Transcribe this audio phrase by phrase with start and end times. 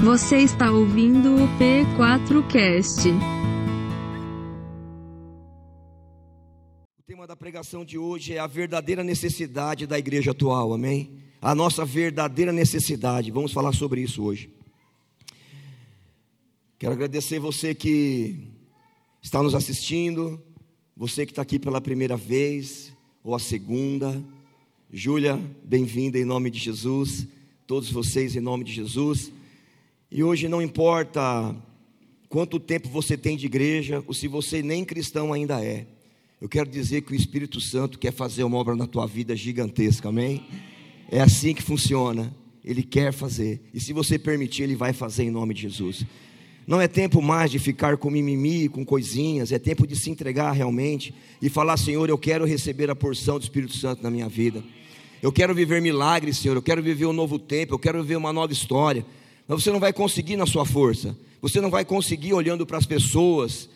[0.00, 3.08] Você está ouvindo o P4Cast.
[6.96, 11.10] O tema da pregação de hoje é a verdadeira necessidade da igreja atual, amém?
[11.42, 13.32] A nossa verdadeira necessidade.
[13.32, 14.48] Vamos falar sobre isso hoje.
[16.78, 18.36] Quero agradecer você que
[19.20, 20.40] está nos assistindo,
[20.96, 22.92] você que está aqui pela primeira vez
[23.24, 24.22] ou a segunda.
[24.92, 27.26] Júlia, bem-vinda em nome de Jesus.
[27.66, 29.32] Todos vocês em nome de Jesus.
[30.10, 31.54] E hoje não importa
[32.30, 35.86] quanto tempo você tem de igreja, ou se você nem cristão ainda é.
[36.40, 40.08] Eu quero dizer que o Espírito Santo quer fazer uma obra na tua vida gigantesca,
[40.08, 40.46] amém?
[41.10, 42.34] É assim que funciona.
[42.64, 43.60] Ele quer fazer.
[43.74, 46.06] E se você permitir, ele vai fazer em nome de Jesus.
[46.66, 50.52] Não é tempo mais de ficar com mimimi, com coisinhas, é tempo de se entregar
[50.52, 54.64] realmente e falar: Senhor, eu quero receber a porção do Espírito Santo na minha vida.
[55.20, 56.54] Eu quero viver milagres, Senhor.
[56.54, 57.74] Eu quero viver um novo tempo.
[57.74, 59.04] Eu quero viver uma nova história.
[59.48, 61.16] Mas você não vai conseguir na sua força.
[61.40, 63.68] Você não vai conseguir olhando para as pessoas.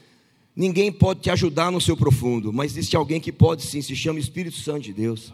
[0.54, 4.20] Ninguém pode te ajudar no seu profundo, mas existe alguém que pode sim, se chama
[4.20, 5.32] Espírito Santo de Deus.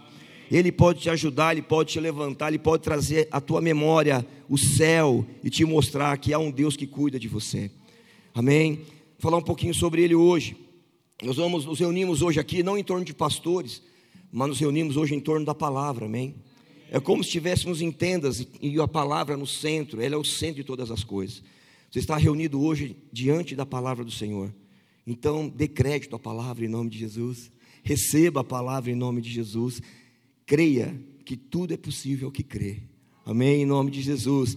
[0.51, 4.57] Ele pode te ajudar, ele pode te levantar, ele pode trazer à tua memória o
[4.57, 7.71] céu e te mostrar que há um Deus que cuida de você.
[8.33, 8.77] Amém?
[8.77, 8.85] Vou
[9.19, 10.57] falar um pouquinho sobre ele hoje.
[11.23, 13.83] Nós vamos nos reunimos hoje aqui não em torno de pastores,
[14.31, 16.37] mas nos reunimos hoje em torno da palavra, amém?
[16.91, 20.57] É como se estivéssemos em tendas e a palavra no centro, ela é o centro
[20.57, 21.43] de todas as coisas.
[21.91, 24.55] Você está reunido hoje diante da palavra do Senhor.
[25.07, 27.51] Então, dê crédito à palavra em nome de Jesus.
[27.83, 29.81] Receba a palavra em nome de Jesus.
[30.45, 32.83] Creia que tudo é possível que crê.
[33.25, 33.63] Amém?
[33.63, 34.57] Em nome de Jesus.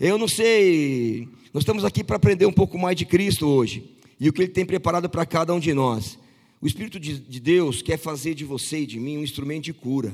[0.00, 4.28] Eu não sei, nós estamos aqui para aprender um pouco mais de Cristo hoje e
[4.28, 6.18] o que Ele tem preparado para cada um de nós.
[6.60, 10.12] O Espírito de Deus quer fazer de você e de mim um instrumento de cura.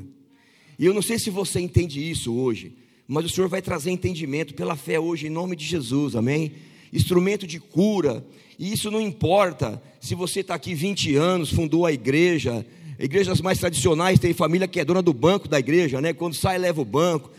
[0.79, 2.73] E eu não sei se você entende isso hoje,
[3.09, 6.53] mas o Senhor vai trazer entendimento pela fé hoje, em nome de Jesus, amém?
[6.93, 8.25] Instrumento de cura,
[8.59, 12.65] e isso não importa se você está aqui 20 anos, fundou a igreja,
[12.99, 16.13] igrejas mais tradicionais tem família que é dona do banco da igreja, né?
[16.13, 17.31] Quando sai, leva o banco.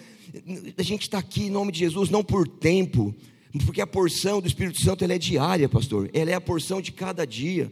[0.77, 3.13] A gente está aqui em nome de Jesus, não por tempo,
[3.65, 6.91] porque a porção do Espírito Santo ela é diária, pastor, ela é a porção de
[6.91, 7.71] cada dia,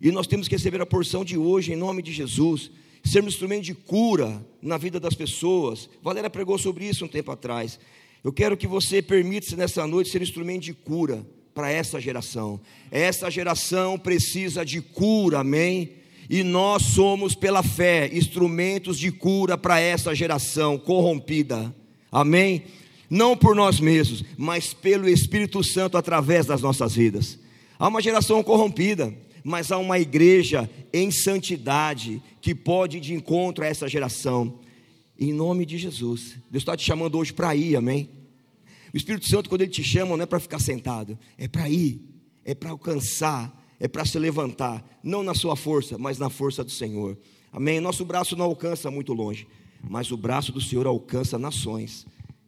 [0.00, 2.70] e nós temos que receber a porção de hoje, em nome de Jesus
[3.04, 5.88] sermos instrumento de cura na vida das pessoas.
[6.02, 7.78] Valéria pregou sobre isso um tempo atrás.
[8.24, 12.60] Eu quero que você permita-se nessa noite ser instrumento de cura para essa geração.
[12.90, 15.92] Essa geração precisa de cura, amém?
[16.28, 21.74] E nós somos, pela fé, instrumentos de cura para essa geração corrompida,
[22.10, 22.64] amém?
[23.10, 27.38] Não por nós mesmos, mas pelo Espírito Santo através das nossas vidas.
[27.78, 33.62] Há uma geração corrompida, mas há uma igreja em santidade que pode ir de encontro
[33.62, 34.58] a essa geração.
[35.20, 36.38] Em nome de Jesus.
[36.50, 38.08] Deus está te chamando hoje para ir, amém?
[38.92, 42.00] O Espírito Santo, quando Ele te chama, não é para ficar sentado, é para ir,
[42.42, 46.70] é para alcançar, é para se levantar, não na sua força, mas na força do
[46.70, 47.18] Senhor.
[47.52, 47.80] Amém?
[47.80, 49.46] Nosso braço não alcança muito longe,
[49.82, 52.06] mas o braço do Senhor alcança nações.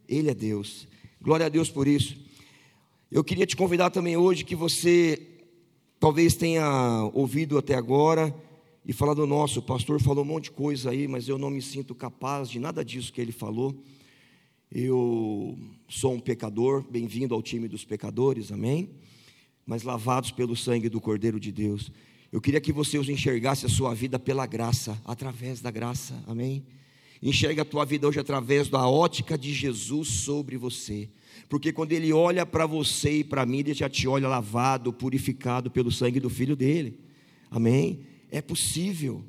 [0.09, 0.87] Ele é Deus.
[1.21, 2.17] Glória a Deus por isso.
[3.11, 5.36] Eu queria te convidar também hoje que você
[5.99, 8.33] Talvez tenha ouvido até agora
[8.85, 11.59] e falado, nosso, o pastor falou um monte de coisa aí, mas eu não me
[11.59, 13.75] sinto capaz de nada disso que ele falou.
[14.71, 15.57] Eu
[15.89, 18.91] sou um pecador, bem-vindo ao time dos pecadores, amém?
[19.65, 21.91] Mas lavados pelo sangue do Cordeiro de Deus.
[22.31, 26.63] Eu queria que você os enxergasse a sua vida pela graça, através da graça, amém?
[27.23, 31.09] Enxerga a tua vida hoje através da ótica de Jesus sobre você
[31.49, 35.71] porque quando ele olha para você e para mim, ele já te olha lavado, purificado
[35.71, 36.99] pelo sangue do filho dele.
[37.49, 38.01] Amém?
[38.29, 39.23] É possível.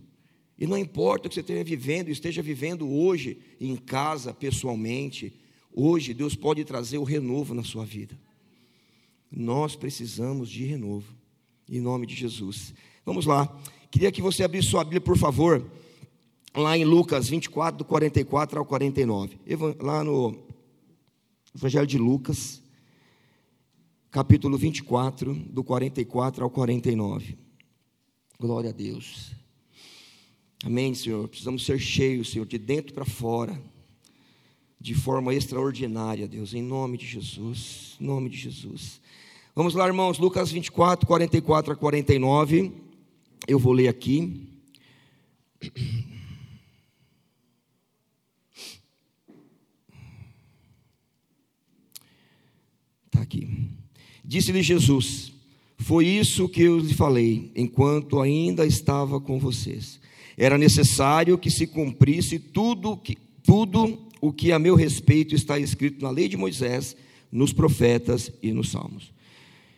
[0.59, 5.33] E não importa o que você esteja vivendo, esteja vivendo hoje em casa, pessoalmente,
[5.73, 8.19] hoje Deus pode trazer o renovo na sua vida.
[9.31, 11.15] Nós precisamos de renovo,
[11.71, 12.75] em nome de Jesus.
[13.07, 13.57] Vamos lá.
[13.91, 15.65] Queria que você abrisse sua Bíblia, por favor,
[16.57, 19.39] lá em Lucas 24, do 44 ao 49.
[19.81, 20.48] Lá no
[21.55, 22.63] Evangelho de Lucas,
[24.11, 27.39] capítulo 24, do 44 ao 49.
[28.39, 29.33] Glória a Deus.
[30.65, 31.27] Amém, Senhor.
[31.27, 33.61] Precisamos ser cheios, Senhor, de dentro para fora,
[34.79, 37.97] de forma extraordinária, Deus, em nome de Jesus.
[37.99, 39.01] Em nome de Jesus.
[39.55, 42.73] Vamos lá, irmãos, Lucas 24, 44 a 49.
[43.47, 44.47] Eu vou ler aqui.
[53.29, 53.47] Aqui.
[54.25, 55.33] Disse-lhe Jesus:
[55.77, 60.01] Foi isso que eu lhe falei, enquanto ainda estava com vocês.
[60.37, 66.03] Era necessário que se cumprisse tudo, que, tudo o que a meu respeito está escrito
[66.03, 66.97] na lei de Moisés,
[67.31, 69.13] nos profetas e nos salmos.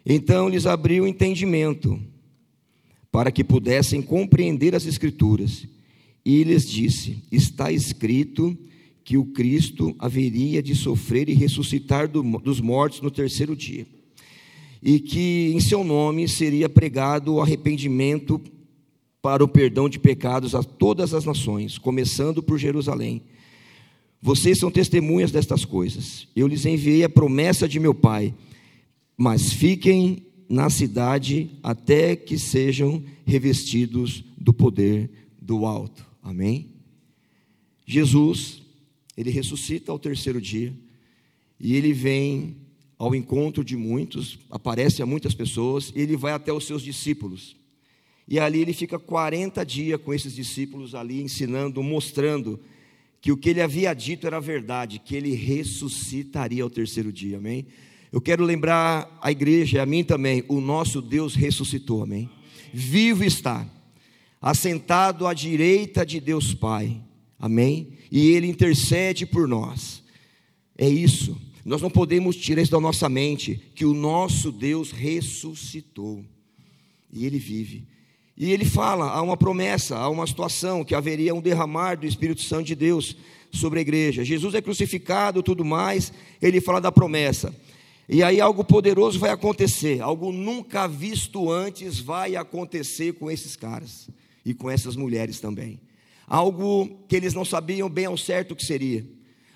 [0.07, 2.01] Então lhes abriu o entendimento,
[3.11, 5.67] para que pudessem compreender as Escrituras.
[6.25, 8.57] E lhes disse: Está escrito
[9.11, 13.85] que o Cristo haveria de sofrer e ressuscitar do, dos mortos no terceiro dia,
[14.81, 18.41] e que em seu nome seria pregado o arrependimento
[19.21, 23.21] para o perdão de pecados a todas as nações, começando por Jerusalém.
[24.23, 26.29] Vocês são testemunhas destas coisas.
[26.37, 28.33] Eu lhes enviei a promessa de meu Pai,
[29.19, 35.11] mas fiquem na cidade até que sejam revestidos do poder
[35.43, 36.07] do alto.
[36.23, 36.69] Amém?
[37.85, 38.60] Jesus,
[39.21, 40.73] ele ressuscita ao terceiro dia
[41.59, 42.57] e ele vem
[42.99, 47.57] ao encontro de muitos, aparece a muitas pessoas e ele vai até os seus discípulos.
[48.29, 52.61] E ali ele fica 40 dias com esses discípulos ali ensinando, mostrando
[53.21, 57.67] que o que ele havia dito era verdade, que ele ressuscitaria ao terceiro dia, amém?
[58.13, 62.31] Eu quero lembrar a igreja a mim também, o nosso Deus ressuscitou, amém?
[62.73, 63.69] Vivo está,
[64.41, 67.01] assentado à direita de Deus Pai,
[67.39, 68.00] amém?
[68.11, 70.03] E ele intercede por nós,
[70.77, 76.25] é isso, nós não podemos tirar isso da nossa mente, que o nosso Deus ressuscitou,
[77.13, 77.87] e ele vive.
[78.37, 82.43] E ele fala, há uma promessa, há uma situação que haveria um derramar do Espírito
[82.43, 83.15] Santo de Deus
[83.53, 84.25] sobre a igreja.
[84.25, 87.55] Jesus é crucificado, tudo mais, ele fala da promessa.
[88.09, 94.09] E aí algo poderoso vai acontecer, algo nunca visto antes vai acontecer com esses caras
[94.45, 95.79] e com essas mulheres também.
[96.31, 99.05] Algo que eles não sabiam bem ao certo que seria.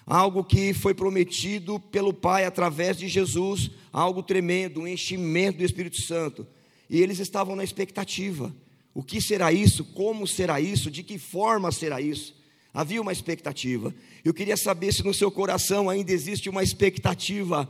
[0.04, 6.02] Algo que foi prometido pelo Pai através de Jesus, algo tremendo, um enchimento do Espírito
[6.02, 6.44] Santo.
[6.90, 8.52] E eles estavam na expectativa.
[8.92, 9.84] O que será isso?
[9.84, 10.90] Como será isso?
[10.90, 12.34] De que forma será isso?
[12.72, 13.94] Havia uma expectativa.
[14.24, 17.68] Eu queria saber se no seu coração ainda existe uma expectativa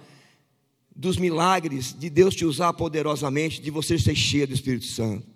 [0.97, 5.27] dos milagres, de Deus te usar poderosamente, de você ser cheio do Espírito Santo.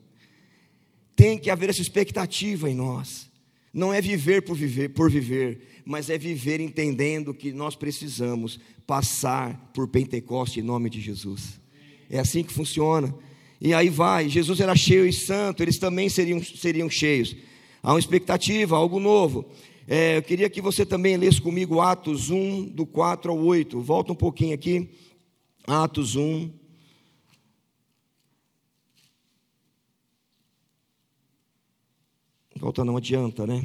[1.15, 3.28] Tem que haver essa expectativa em nós.
[3.73, 9.71] Não é viver por viver, por viver, mas é viver entendendo que nós precisamos passar
[9.75, 11.61] por Pentecoste em nome de Jesus.
[12.09, 13.15] É assim que funciona.
[13.61, 17.37] E aí vai, Jesus era cheio e santo, eles também seriam, seriam cheios.
[17.83, 19.51] Há uma expectativa, algo novo.
[19.87, 23.81] É, eu queria que você também lesse comigo Atos 1, do 4 ao 8.
[23.81, 24.91] Volta um pouquinho aqui.
[25.67, 26.51] Atos 1.
[32.59, 33.65] Volta não adianta, né?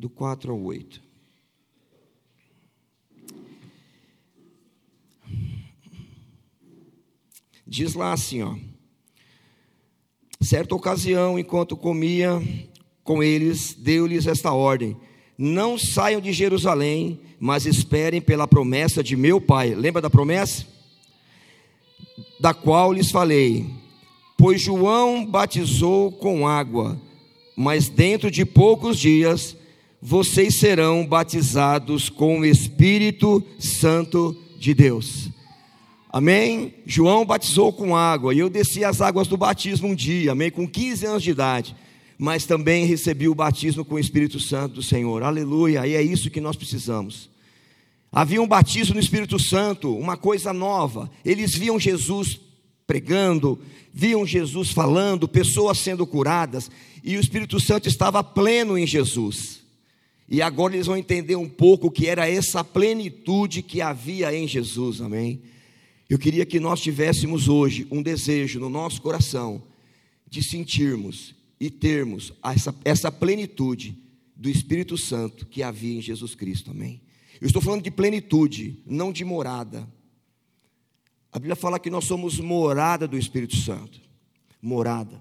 [0.00, 1.00] Do 4 ao 8.
[7.64, 8.56] Diz lá assim, ó.
[10.40, 12.42] Certa ocasião, enquanto comia
[13.04, 14.96] com eles, deu-lhes esta ordem:
[15.36, 19.74] Não saiam de Jerusalém, mas esperem pela promessa de meu Pai.
[19.74, 20.66] Lembra da promessa?
[22.40, 23.66] Da qual lhes falei.
[24.36, 27.00] Pois João batizou com água,
[27.60, 29.56] mas dentro de poucos dias
[30.00, 35.28] vocês serão batizados com o Espírito Santo de Deus.
[36.08, 36.72] Amém?
[36.86, 40.52] João batizou com água e eu desci as águas do batismo um dia, amém?
[40.52, 41.74] Com 15 anos de idade.
[42.16, 45.24] Mas também recebi o batismo com o Espírito Santo do Senhor.
[45.24, 45.84] Aleluia!
[45.84, 47.28] E é isso que nós precisamos.
[48.12, 51.10] Havia um batismo no Espírito Santo, uma coisa nova.
[51.24, 52.40] Eles viam Jesus
[52.88, 53.60] pregando,
[53.92, 56.70] viam Jesus falando, pessoas sendo curadas,
[57.04, 59.60] e o Espírito Santo estava pleno em Jesus.
[60.26, 65.02] E agora eles vão entender um pouco que era essa plenitude que havia em Jesus,
[65.02, 65.42] amém?
[66.08, 69.62] Eu queria que nós tivéssemos hoje um desejo no nosso coração
[70.26, 73.98] de sentirmos e termos essa, essa plenitude
[74.34, 77.02] do Espírito Santo que havia em Jesus Cristo, amém?
[77.38, 79.86] Eu estou falando de plenitude, não de morada.
[81.32, 84.00] A Bíblia fala que nós somos morada do Espírito Santo,
[84.62, 85.20] morada,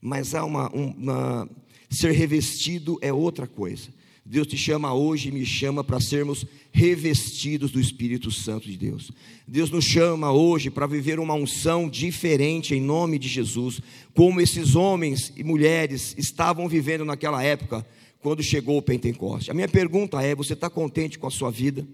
[0.00, 1.48] mas há uma, uma
[1.90, 3.88] ser revestido é outra coisa.
[4.24, 9.10] Deus te chama hoje e me chama para sermos revestidos do Espírito Santo de Deus.
[9.46, 13.80] Deus nos chama hoje para viver uma unção diferente em nome de Jesus,
[14.14, 17.86] como esses homens e mulheres estavam vivendo naquela época,
[18.20, 19.50] quando chegou o Pentecoste.
[19.50, 21.88] A minha pergunta é: você está contente com a sua vida?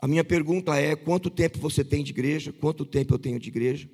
[0.00, 2.52] A minha pergunta é: quanto tempo você tem de igreja?
[2.52, 3.88] Quanto tempo eu tenho de igreja?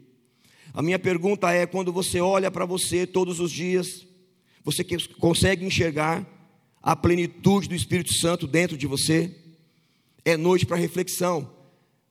[0.73, 4.07] A minha pergunta é: quando você olha para você todos os dias,
[4.63, 4.85] você
[5.19, 6.25] consegue enxergar
[6.83, 9.35] a plenitude do Espírito Santo dentro de você.
[10.25, 11.51] É noite para reflexão,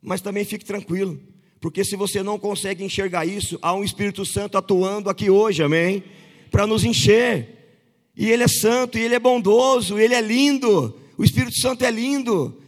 [0.02, 1.20] mas também fique tranquilo,
[1.60, 6.04] porque se você não consegue enxergar isso, há um Espírito Santo atuando aqui hoje, amém?
[6.50, 7.54] Para nos encher.
[8.16, 10.98] E Ele é santo, e Ele é bondoso, e Ele é lindo.
[11.18, 12.62] O Espírito Santo é lindo.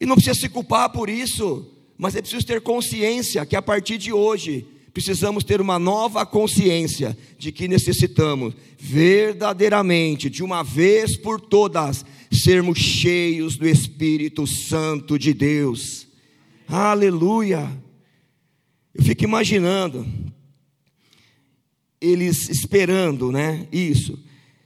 [0.00, 3.98] E não precisa se culpar por isso, mas é preciso ter consciência que a partir
[3.98, 11.40] de hoje precisamos ter uma nova consciência de que necessitamos verdadeiramente, de uma vez por
[11.40, 16.06] todas, sermos cheios do Espírito Santo de Deus.
[16.66, 17.70] Aleluia!
[18.94, 20.06] Eu fico imaginando
[22.00, 23.68] eles esperando, né?
[23.70, 24.18] Isso.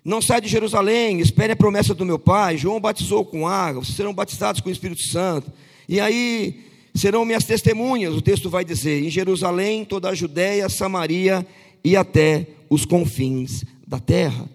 [0.04, 2.58] Não sai de Jerusalém, espere a promessa do meu pai.
[2.58, 5.50] João batizou com água, vocês serão batizados com o Espírito Santo.
[5.88, 11.46] E aí serão minhas testemunhas, o texto vai dizer, em Jerusalém, toda a Judéia, Samaria
[11.82, 14.48] e até os confins da terra.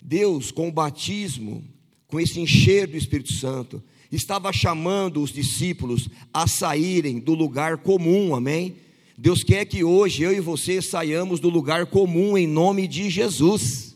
[0.00, 1.62] Deus, com o batismo,
[2.08, 8.34] com esse encher do Espírito Santo, estava chamando os discípulos a saírem do lugar comum,
[8.34, 8.76] amém?
[9.16, 13.93] Deus quer que hoje eu e você saiamos do lugar comum em nome de Jesus.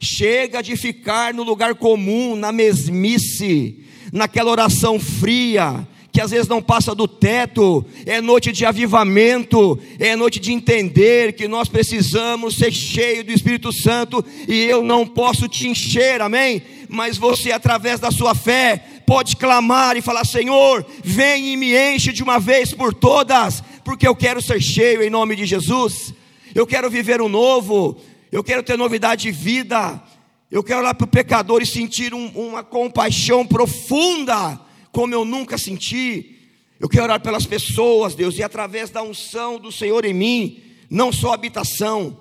[0.00, 5.86] Chega de ficar no lugar comum, na mesmice, naquela oração fria,
[6.16, 11.34] que às vezes não passa do teto, é noite de avivamento, é noite de entender
[11.34, 16.62] que nós precisamos ser cheios do Espírito Santo e eu não posso te encher, amém?
[16.88, 22.14] Mas você, através da sua fé, pode clamar e falar: Senhor, vem e me enche
[22.14, 26.14] de uma vez por todas, porque eu quero ser cheio em nome de Jesus,
[26.54, 27.94] eu quero viver o um novo,
[28.30, 30.02] eu quero ter novidade de vida,
[30.50, 34.60] eu quero olhar para o pecador e sentir um, uma compaixão profunda
[34.92, 36.38] como eu nunca senti.
[36.80, 41.12] Eu quero orar pelas pessoas, Deus, e através da unção do Senhor em mim, não
[41.12, 42.18] só habitação,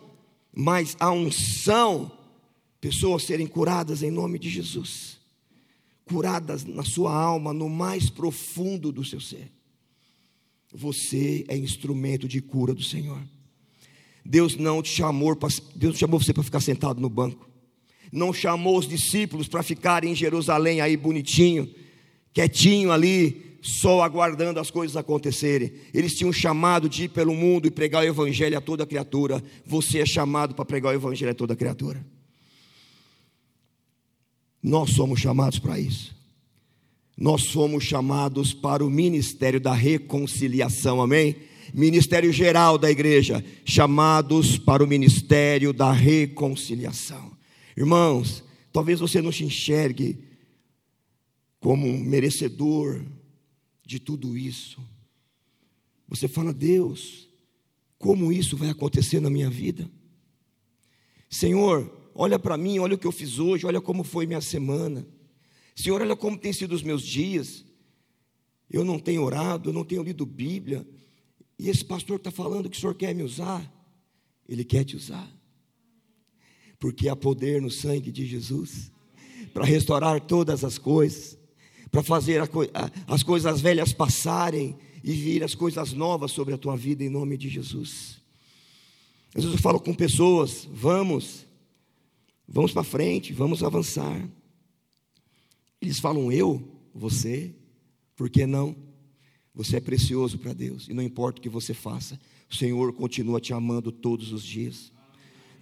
[0.53, 2.11] mas a unção,
[2.79, 5.19] pessoas serem curadas em nome de Jesus,
[6.05, 9.51] curadas na sua alma, no mais profundo do seu ser.
[10.73, 13.21] Você é instrumento de cura do Senhor.
[14.25, 15.37] Deus não te chamou,
[15.75, 17.47] Deus não chamou você para ficar sentado no banco.
[18.11, 21.69] Não chamou os discípulos para ficarem em Jerusalém aí bonitinho
[22.35, 25.71] quietinho ali, só aguardando as coisas acontecerem.
[25.93, 29.41] Eles tinham chamado de ir pelo mundo e pregar o evangelho a toda criatura.
[29.65, 32.05] Você é chamado para pregar o evangelho a toda criatura.
[34.61, 36.13] Nós somos chamados para isso.
[37.17, 41.37] Nós somos chamados para o ministério da reconciliação, amém?
[41.73, 47.35] Ministério geral da igreja, chamados para o ministério da reconciliação.
[47.75, 50.19] Irmãos, talvez você não se enxergue
[51.59, 53.03] como merecedor
[53.85, 54.79] de tudo isso.
[56.07, 57.27] Você fala, Deus,
[57.97, 59.89] como isso vai acontecer na minha vida?
[61.29, 65.05] Senhor, olha para mim, olha o que eu fiz hoje, olha como foi minha semana.
[65.75, 67.65] Senhor, olha como tem sido os meus dias.
[68.69, 70.87] Eu não tenho orado, eu não tenho lido Bíblia.
[71.57, 73.71] E esse pastor está falando que o Senhor quer me usar.
[74.47, 75.29] Ele quer te usar.
[76.79, 78.91] Porque há poder no sangue de Jesus
[79.53, 81.37] para restaurar todas as coisas
[81.95, 82.41] para fazer
[83.07, 87.37] as coisas velhas passarem e vir as coisas novas sobre a tua vida em nome
[87.37, 88.21] de Jesus.
[89.33, 91.45] Às vezes eu falo com pessoas, vamos,
[92.45, 94.29] vamos para frente, vamos avançar.
[95.81, 96.61] Eles falam eu,
[96.93, 97.55] você,
[98.13, 98.75] por que não?
[99.55, 102.19] Você é precioso para Deus e não importa o que você faça,
[102.51, 104.91] o Senhor continua te amando todos os dias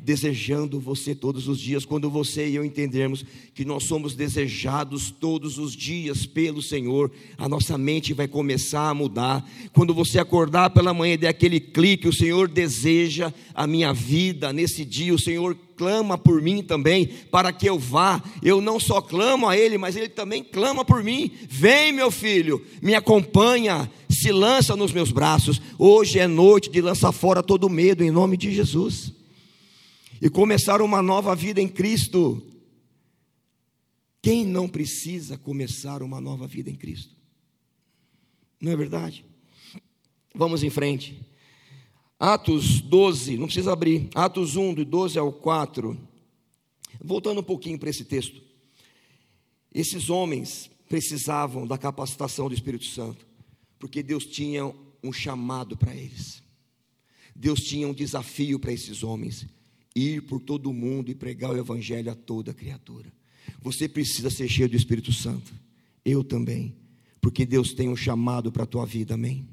[0.04, 1.86] desejando você todos os dias.
[1.86, 7.48] Quando você e eu entendermos que nós somos desejados todos os dias pelo Senhor, a
[7.48, 9.50] nossa mente vai começar a mudar.
[9.72, 14.52] Quando você acordar pela manhã e der aquele clique, o Senhor deseja a minha vida
[14.52, 18.22] nesse dia, o Senhor clama por mim também, para que eu vá.
[18.42, 21.32] Eu não só clamo a Ele, mas Ele também clama por mim.
[21.50, 25.62] Vem, meu filho, me acompanha, se lança nos meus braços.
[25.80, 29.23] Hoje é noite de lançar fora todo medo, em nome de Jesus
[30.24, 32.42] e começar uma nova vida em Cristo.
[34.22, 37.14] Quem não precisa começar uma nova vida em Cristo?
[38.58, 39.26] Não é verdade?
[40.34, 41.22] Vamos em frente.
[42.18, 44.08] Atos 12, não precisa abrir.
[44.16, 46.00] Atos 1, do 12 ao 4.
[47.04, 48.42] Voltando um pouquinho para esse texto.
[49.74, 53.28] Esses homens precisavam da capacitação do Espírito Santo,
[53.78, 56.42] porque Deus tinha um chamado para eles.
[57.36, 59.46] Deus tinha um desafio para esses homens
[59.96, 63.12] ir por todo o mundo e pregar o Evangelho a toda criatura.
[63.62, 65.54] Você precisa ser cheio do Espírito Santo.
[66.04, 66.76] Eu também.
[67.22, 69.48] Porque Deus tem um chamado para a tua vida, amém?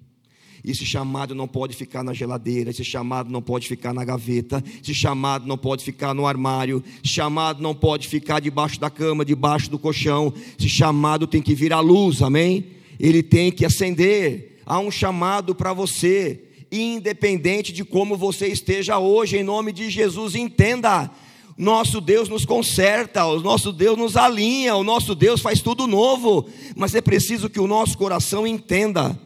[0.64, 4.92] Esse chamado não pode ficar na geladeira, esse chamado não pode ficar na gaveta, esse
[4.92, 9.70] chamado não pode ficar no armário, esse chamado não pode ficar debaixo da cama, debaixo
[9.70, 12.66] do colchão, esse chamado tem que vir à luz, amém?
[12.98, 14.60] Ele tem que acender.
[14.66, 20.34] Há um chamado para você independente de como você esteja hoje, em nome de Jesus,
[20.34, 21.10] entenda.
[21.56, 26.48] Nosso Deus nos conserta, o nosso Deus nos alinha, o nosso Deus faz tudo novo,
[26.74, 29.18] mas é preciso que o nosso coração entenda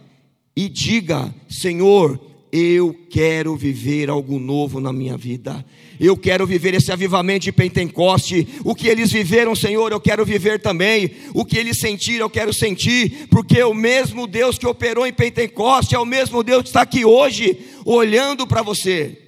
[0.57, 2.19] e diga: Senhor,
[2.57, 5.67] eu quero viver algo novo na minha vida.
[5.99, 8.47] Eu quero viver esse avivamento de Pentecoste.
[8.63, 11.11] O que eles viveram, Senhor, eu quero viver também.
[11.35, 13.27] O que eles sentiram, eu quero sentir.
[13.29, 17.05] Porque o mesmo Deus que operou em Pentecoste é o mesmo Deus que está aqui
[17.05, 19.21] hoje, olhando para você.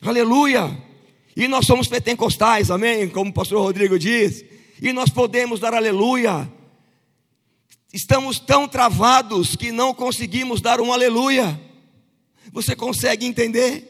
[0.00, 0.70] Aleluia!
[1.36, 3.08] E nós somos pentecostais, amém?
[3.08, 4.44] Como o pastor Rodrigo diz.
[4.80, 6.48] E nós podemos dar aleluia.
[7.92, 11.71] Estamos tão travados que não conseguimos dar um aleluia.
[12.52, 13.88] Você consegue entender?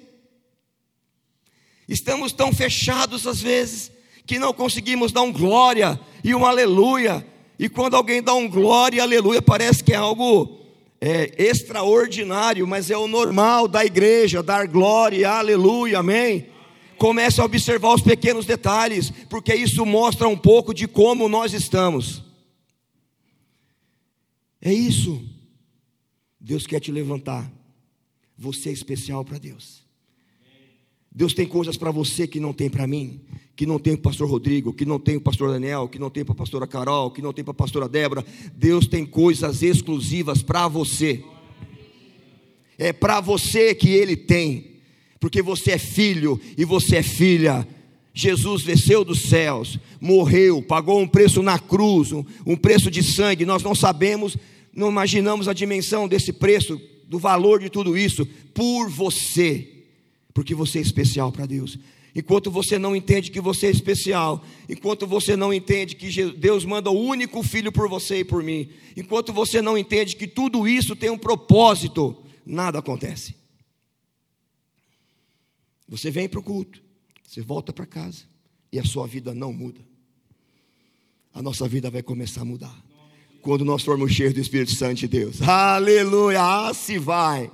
[1.89, 3.91] Estamos tão fechados às vezes
[4.25, 7.27] que não conseguimos dar um glória e um aleluia.
[7.59, 10.61] E quando alguém dá um glória e aleluia, parece que é algo
[11.01, 16.47] é, extraordinário, mas é o normal da igreja, dar glória aleluia, amém?
[16.97, 22.23] Comece a observar os pequenos detalhes, porque isso mostra um pouco de como nós estamos.
[24.61, 25.21] É isso.
[26.41, 27.51] Deus quer te levantar.
[28.37, 29.83] Você é especial para Deus.
[31.11, 33.21] Deus tem coisas para você que não tem para mim,
[33.55, 35.99] que não tem para o pastor Rodrigo, que não tem para o pastor Daniel, que
[35.99, 38.25] não tem para a pastora Carol, que não tem para a pastora Débora.
[38.55, 41.23] Deus tem coisas exclusivas para você.
[42.79, 44.73] É para você que Ele tem
[45.23, 47.65] porque você é filho e você é filha.
[48.13, 53.47] Jesus desceu dos céus, morreu, pagou um preço na cruz, um, um, preço de sangue.
[53.47, 54.37] Nós não sabemos,
[54.75, 59.85] não imaginamos a dimensão desse preço, do valor de tudo isso, por você,
[60.33, 61.79] porque você é especial para Deus.
[62.15, 66.91] Enquanto você não entende que você é especial, enquanto você não entende que Deus manda
[66.91, 70.95] o único filho por você e por mim, enquanto você não entende que tudo isso
[70.95, 73.35] tem um propósito, nada acontece.
[75.89, 76.83] Você vem para o culto,
[77.27, 78.25] você volta para casa
[78.71, 79.81] e a sua vida não muda.
[81.33, 82.92] A nossa vida vai começar a mudar.
[83.43, 85.43] Quando nós formos cheios do Espírito Santo de Deus.
[85.43, 86.41] Aleluia!
[86.41, 87.51] Ah, se vai.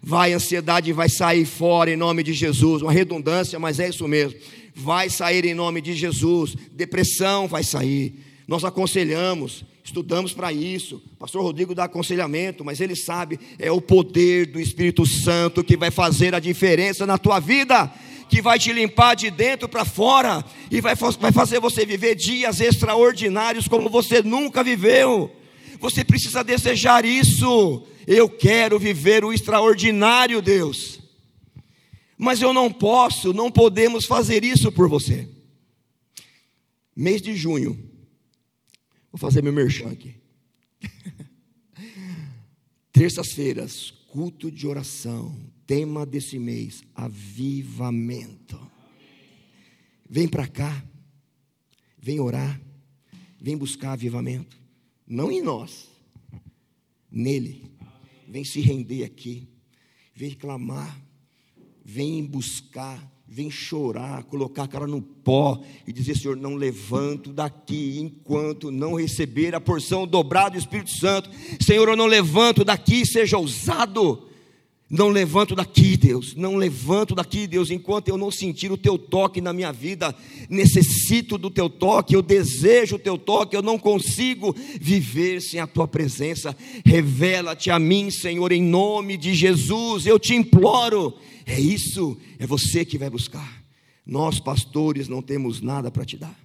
[0.00, 2.80] Vai, ansiedade vai sair fora em nome de Jesus.
[2.80, 4.38] Uma redundância, mas é isso mesmo.
[4.72, 6.54] Vai sair em nome de Jesus.
[6.72, 8.14] Depressão vai sair.
[8.46, 11.02] Nós aconselhamos, estudamos para isso.
[11.14, 15.76] O pastor Rodrigo dá aconselhamento, mas ele sabe, é o poder do Espírito Santo que
[15.76, 17.92] vai fazer a diferença na tua vida,
[18.32, 22.60] que vai te limpar de dentro para fora e vai, vai fazer você viver dias
[22.60, 25.30] extraordinários como você nunca viveu.
[25.78, 27.86] Você precisa desejar isso.
[28.06, 30.98] Eu quero viver o extraordinário, Deus.
[32.16, 35.28] Mas eu não posso, não podemos fazer isso por você.
[36.96, 37.90] Mês de junho,
[39.10, 40.14] Vou fazer meu merchan aqui.
[42.90, 45.51] Terças-feiras, culto de oração.
[45.72, 48.60] Tema desse mês: avivamento.
[50.06, 50.84] Vem para cá,
[51.98, 52.60] vem orar,
[53.40, 54.54] vem buscar avivamento.
[55.06, 55.88] Não em nós,
[57.10, 57.72] nele.
[58.28, 59.48] Vem se render aqui,
[60.14, 61.02] vem clamar,
[61.82, 67.98] vem buscar vem chorar, colocar a cara no pó e dizer: Senhor, não levanto daqui
[67.98, 71.30] enquanto não receber a porção dobrada do Espírito Santo.
[71.64, 74.28] Senhor, eu não levanto daqui, seja ousado.
[74.92, 76.34] Não levanto daqui, Deus.
[76.34, 80.14] Não levanto daqui, Deus, enquanto eu não sentir o teu toque na minha vida.
[80.50, 85.66] Necessito do teu toque, eu desejo o teu toque, eu não consigo viver sem a
[85.66, 86.54] tua presença.
[86.84, 90.04] Revela-te a mim, Senhor, em nome de Jesus.
[90.04, 91.16] Eu te imploro.
[91.46, 93.64] É isso, é você que vai buscar.
[94.04, 96.38] Nós, pastores, não temos nada para te dar,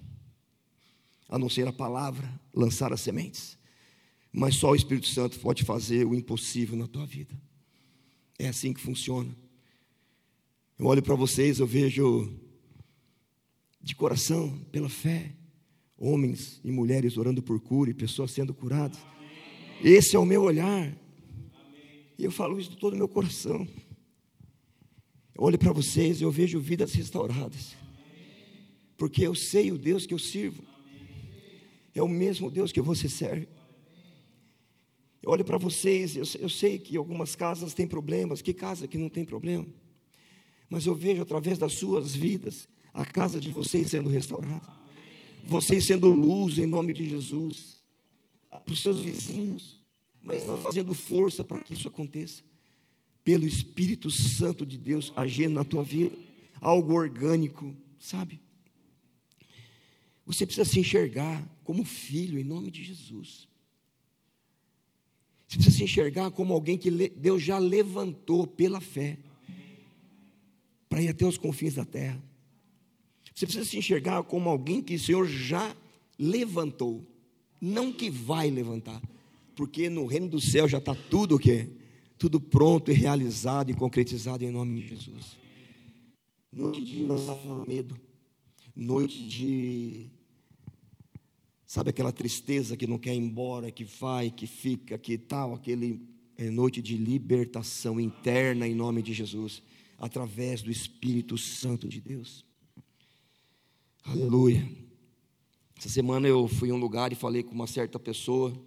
[1.28, 3.58] a não ser a palavra, lançar as sementes.
[4.32, 7.34] Mas só o Espírito Santo pode fazer o impossível na tua vida.
[8.38, 9.34] É assim que funciona.
[10.78, 12.32] Eu olho para vocês, eu vejo
[13.80, 15.32] de coração, pela fé,
[15.96, 18.98] homens e mulheres orando por cura e pessoas sendo curadas.
[19.82, 20.96] Esse é o meu olhar.
[22.16, 23.66] E eu falo isso de todo o meu coração.
[25.34, 27.76] Eu olho para vocês eu vejo vidas restauradas.
[28.96, 30.62] Porque eu sei o Deus que eu sirvo.
[31.94, 33.48] É o mesmo Deus que você serve.
[35.22, 38.96] Eu olho para vocês, eu, eu sei que algumas casas têm problemas, que casa que
[38.96, 39.66] não tem problema?
[40.70, 44.68] Mas eu vejo através das suas vidas a casa de vocês sendo restaurada,
[45.44, 47.82] vocês sendo luz em nome de Jesus,
[48.50, 49.82] para os seus vizinhos,
[50.22, 52.42] mas não fazendo força para que isso aconteça,
[53.24, 56.16] pelo Espírito Santo de Deus agindo na tua vida,
[56.60, 58.40] algo orgânico, sabe?
[60.26, 63.48] Você precisa se enxergar como filho em nome de Jesus.
[65.48, 69.16] Você precisa se enxergar como alguém que Deus já levantou pela fé
[70.90, 72.22] para ir até os confins da terra.
[73.34, 75.74] Você precisa se enxergar como alguém que o Senhor já
[76.18, 77.06] levantou,
[77.60, 79.00] não que vai levantar,
[79.56, 81.70] porque no reino do céu já está tudo o quê?
[82.18, 85.38] Tudo pronto e realizado e concretizado em nome de Jesus.
[86.52, 87.98] Noite de lançar medo,
[88.74, 90.10] noite de
[91.68, 96.00] sabe aquela tristeza que não quer ir embora, que vai, que fica, que tal, aquele
[96.38, 99.62] é noite de libertação interna em nome de Jesus,
[99.98, 102.42] através do Espírito Santo de Deus.
[104.02, 104.66] Aleluia.
[105.76, 108.58] Essa semana eu fui em um lugar e falei com uma certa pessoa.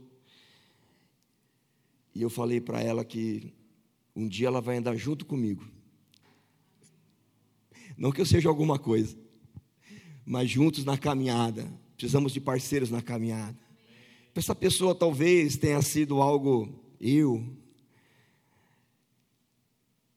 [2.13, 3.51] E eu falei para ela que
[4.15, 5.65] um dia ela vai andar junto comigo.
[7.97, 9.17] Não que eu seja alguma coisa,
[10.23, 11.80] mas juntos na caminhada.
[12.01, 13.55] Precisamos de parceiros na caminhada.
[14.33, 17.45] Essa pessoa talvez tenha sido algo eu,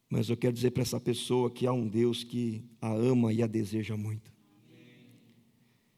[0.09, 3.43] mas eu quero dizer para essa pessoa que há um Deus que a ama e
[3.43, 4.33] a deseja muito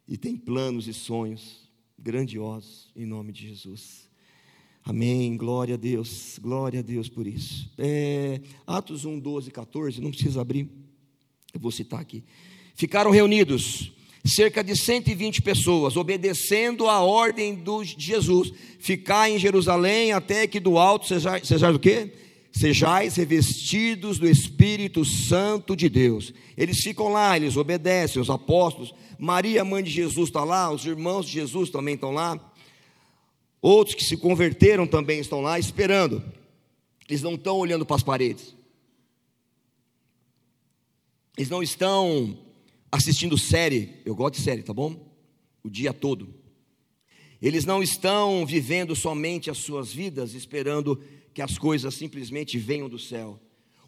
[0.05, 4.09] e tem planos e sonhos grandiosos em nome de Jesus.
[4.83, 5.37] Amém.
[5.37, 6.37] Glória a Deus.
[6.37, 7.71] Glória a Deus por isso.
[7.77, 10.01] É, Atos 1, 12, 14.
[10.01, 10.69] Não precisa abrir.
[11.53, 12.25] Eu vou citar aqui.
[12.75, 13.95] Ficaram reunidos
[14.27, 18.51] cerca de 120 pessoas, obedecendo a ordem de Jesus.
[18.79, 22.13] Ficar em Jerusalém até que do alto seja, seja o quê?
[22.51, 26.33] Sejais revestidos do Espírito Santo de Deus.
[26.57, 28.93] Eles ficam lá, eles obedecem, os apóstolos.
[29.19, 32.39] Maria, mãe de Jesus, está lá, os irmãos de Jesus também estão lá.
[33.61, 36.23] Outros que se converteram também estão lá esperando.
[37.07, 38.55] Eles não estão olhando para as paredes.
[41.37, 42.37] Eles não estão
[42.91, 44.01] assistindo série.
[44.05, 44.95] Eu gosto de série, tá bom?
[45.63, 46.33] O dia todo.
[47.41, 50.99] Eles não estão vivendo somente as suas vidas esperando
[51.33, 53.39] que as coisas simplesmente venham do céu.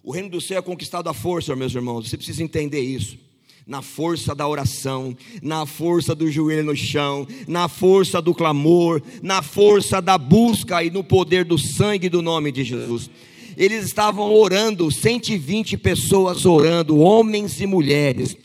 [0.03, 2.07] O reino do céu é conquistado à força, meus irmãos.
[2.07, 3.17] Você precisa entender isso.
[3.65, 9.41] Na força da oração, na força do joelho no chão, na força do clamor, na
[9.41, 13.09] força da busca e no poder do sangue do nome de Jesus.
[13.57, 18.37] Eles estavam orando, 120 pessoas orando, homens e mulheres.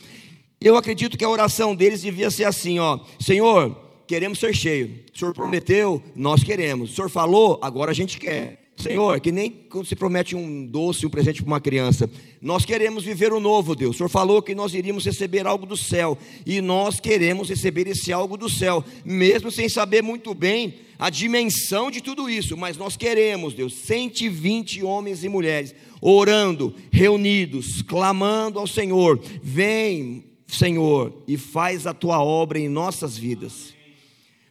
[0.60, 5.04] Eu acredito que a oração deles devia ser assim, ó: Senhor, queremos ser cheio.
[5.14, 6.92] O Senhor prometeu, nós queremos.
[6.92, 8.64] O Senhor falou, agora a gente quer.
[8.76, 12.10] Senhor, que nem quando se promete um doce, um presente para uma criança.
[12.40, 13.94] Nós queremos viver o novo, Deus.
[13.94, 16.18] O Senhor falou que nós iríamos receber algo do céu.
[16.44, 21.90] E nós queremos receber esse algo do céu, mesmo sem saber muito bem a dimensão
[21.90, 22.56] de tudo isso.
[22.56, 31.22] Mas nós queremos, Deus, 120 homens e mulheres orando, reunidos, clamando ao Senhor: Vem, Senhor,
[31.26, 33.74] e faz a tua obra em nossas vidas.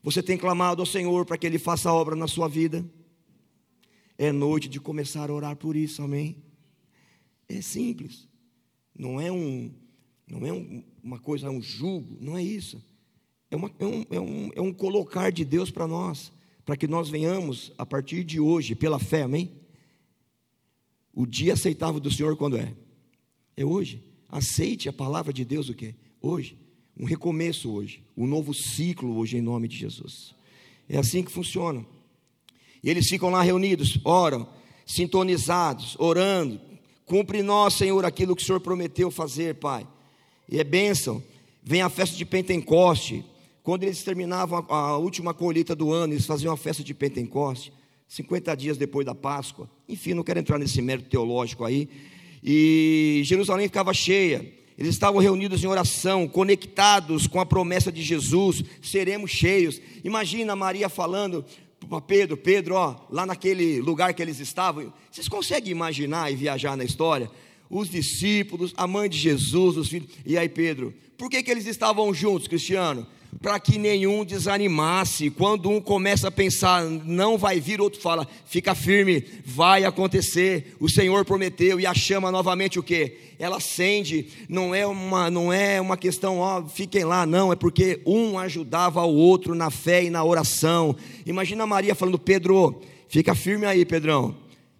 [0.02, 2.86] Você tem clamado ao Senhor para que Ele faça a obra na sua vida?
[4.18, 6.44] É noite de começar a orar por isso, amém?
[7.48, 8.28] É simples.
[8.98, 9.72] Não é um,
[10.28, 12.84] não é um, uma coisa, é um julgo, não é isso.
[13.50, 16.32] É, uma, é, um, é, um, é um colocar de Deus para nós,
[16.66, 19.52] para que nós venhamos, a partir de hoje, pela fé, amém?
[21.14, 22.74] O dia aceitável do Senhor quando é?
[23.56, 24.04] É hoje.
[24.34, 25.94] Aceite a palavra de Deus o quê?
[26.20, 26.58] Hoje.
[27.00, 28.02] Um recomeço hoje.
[28.18, 30.34] Um novo ciclo hoje, em nome de Jesus.
[30.90, 31.86] É assim que funciona.
[32.84, 34.50] E eles ficam lá reunidos, oram,
[34.88, 36.60] sintonizados, orando.
[37.06, 39.88] Cumpre nós, Senhor, aquilo que o Senhor prometeu fazer, Pai.
[40.50, 41.24] E é bênção.
[41.62, 43.24] Vem a festa de Pentecoste.
[43.62, 47.72] Quando eles terminavam a, a última colheita do ano, eles faziam a festa de Pentecoste,
[48.08, 49.70] 50 dias depois da Páscoa.
[49.88, 51.88] Enfim, não quero entrar nesse mérito teológico aí.
[52.44, 54.54] E Jerusalém ficava cheia.
[54.78, 59.80] Eles estavam reunidos em oração, conectados com a promessa de Jesus, seremos cheios.
[60.04, 61.46] Imagina Maria falando:
[61.88, 66.76] para Pedro, Pedro, ó, lá naquele lugar que eles estavam, vocês conseguem imaginar e viajar
[66.76, 67.30] na história?
[67.70, 71.66] Os discípulos, a mãe de Jesus, os filhos, e aí Pedro, por que, que eles
[71.66, 73.08] estavam juntos, Cristiano?
[73.42, 75.30] Para que nenhum desanimasse.
[75.30, 80.76] Quando um começa a pensar, não vai vir, outro fala, fica firme, vai acontecer.
[80.80, 83.18] O Senhor prometeu e a chama novamente o que?
[83.40, 84.28] Ela acende.
[84.48, 87.52] Não é uma, não é uma questão, ó, fiquem lá, não.
[87.52, 90.96] É porque um ajudava o outro na fé e na oração.
[91.26, 94.36] Imagina Maria falando, Pedro, fica firme aí, Pedrão.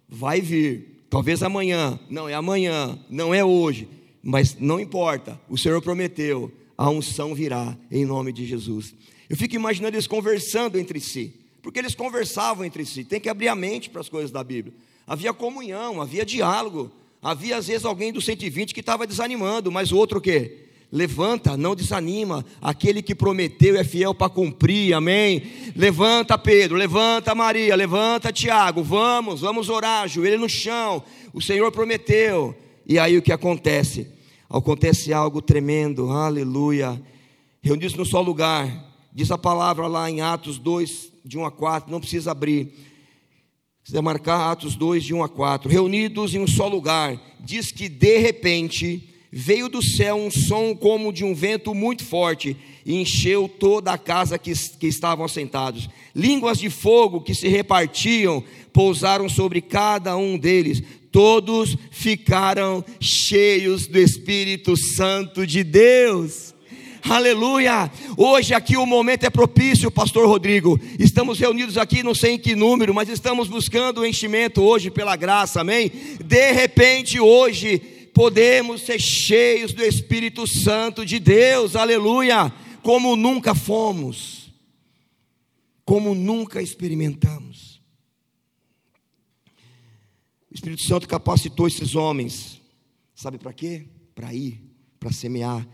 [0.08, 1.04] Vai vir.
[1.10, 1.98] Talvez amanhã.
[2.10, 2.98] Não é amanhã.
[3.08, 3.88] Não é hoje.
[4.22, 5.38] Mas não importa.
[5.48, 8.94] O Senhor prometeu a unção virá em nome de Jesus.
[9.28, 13.04] Eu fico imaginando eles conversando entre si, porque eles conversavam entre si.
[13.04, 14.74] Tem que abrir a mente para as coisas da Bíblia.
[15.06, 16.90] Havia comunhão, havia diálogo.
[17.22, 20.58] Havia às vezes alguém do 120 que estava desanimando, mas o outro o quê?
[20.92, 22.44] Levanta, não desanima.
[22.60, 25.42] Aquele que prometeu é fiel para cumprir, amém?
[25.74, 31.02] Levanta, Pedro, levanta, Maria, levanta, Tiago, vamos, vamos orar, joelho no chão.
[31.32, 32.54] O Senhor prometeu.
[32.86, 34.06] E aí o que acontece?
[34.48, 37.00] Acontece algo tremendo, aleluia.
[37.62, 38.68] Reunidos no só lugar,
[39.12, 42.72] diz a palavra lá em Atos 2, de 1 a 4, não precisa abrir.
[43.82, 45.70] Quiser marcar Atos 2, de 1 a 4.
[45.70, 51.12] Reunidos em um só lugar, diz que de repente veio do céu um som como
[51.12, 55.88] de um vento muito forte e encheu toda a casa que, que estavam sentados.
[56.14, 60.84] Línguas de fogo que se repartiam pousaram sobre cada um deles.
[61.10, 66.54] Todos ficaram cheios do Espírito Santo de Deus.
[67.02, 67.90] Aleluia!
[68.16, 70.80] Hoje aqui o momento é propício, Pastor Rodrigo.
[70.98, 75.14] Estamos reunidos aqui, não sei em que número, mas estamos buscando o enchimento hoje pela
[75.16, 75.90] graça, amém?
[76.24, 77.82] De repente, hoje,
[78.14, 84.52] podemos ser cheios do Espírito Santo de Deus, aleluia, como nunca fomos,
[85.84, 87.82] como nunca experimentamos.
[90.48, 92.60] O Espírito Santo capacitou esses homens,
[93.16, 93.88] sabe para quê?
[94.14, 94.62] Para ir,
[95.00, 95.66] para semear,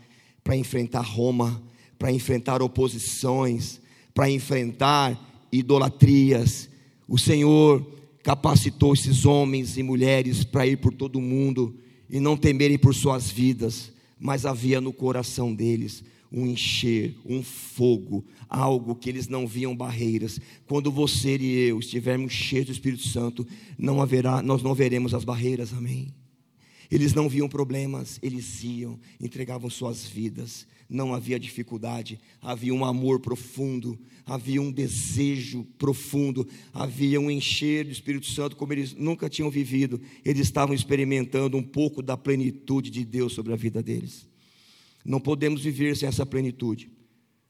[0.42, 1.62] para enfrentar Roma,
[1.98, 3.82] para enfrentar oposições,
[4.14, 6.70] para enfrentar idolatrias.
[7.06, 7.86] O Senhor
[8.22, 11.78] capacitou esses homens e mulheres para ir por todo o mundo
[12.10, 18.24] e não temerem por suas vidas, mas havia no coração deles um encher, um fogo,
[18.48, 20.40] algo que eles não viam barreiras.
[20.66, 23.46] Quando você e eu estivermos cheios do Espírito Santo,
[23.78, 25.72] não haverá, nós não veremos as barreiras.
[25.72, 26.14] Amém.
[26.90, 30.66] Eles não viam problemas, eles iam, entregavam suas vidas.
[30.90, 37.92] Não havia dificuldade, havia um amor profundo, havia um desejo profundo, havia um encher do
[37.92, 40.00] Espírito Santo como eles nunca tinham vivido.
[40.24, 44.26] Eles estavam experimentando um pouco da plenitude de Deus sobre a vida deles.
[45.04, 46.90] Não podemos viver sem essa plenitude.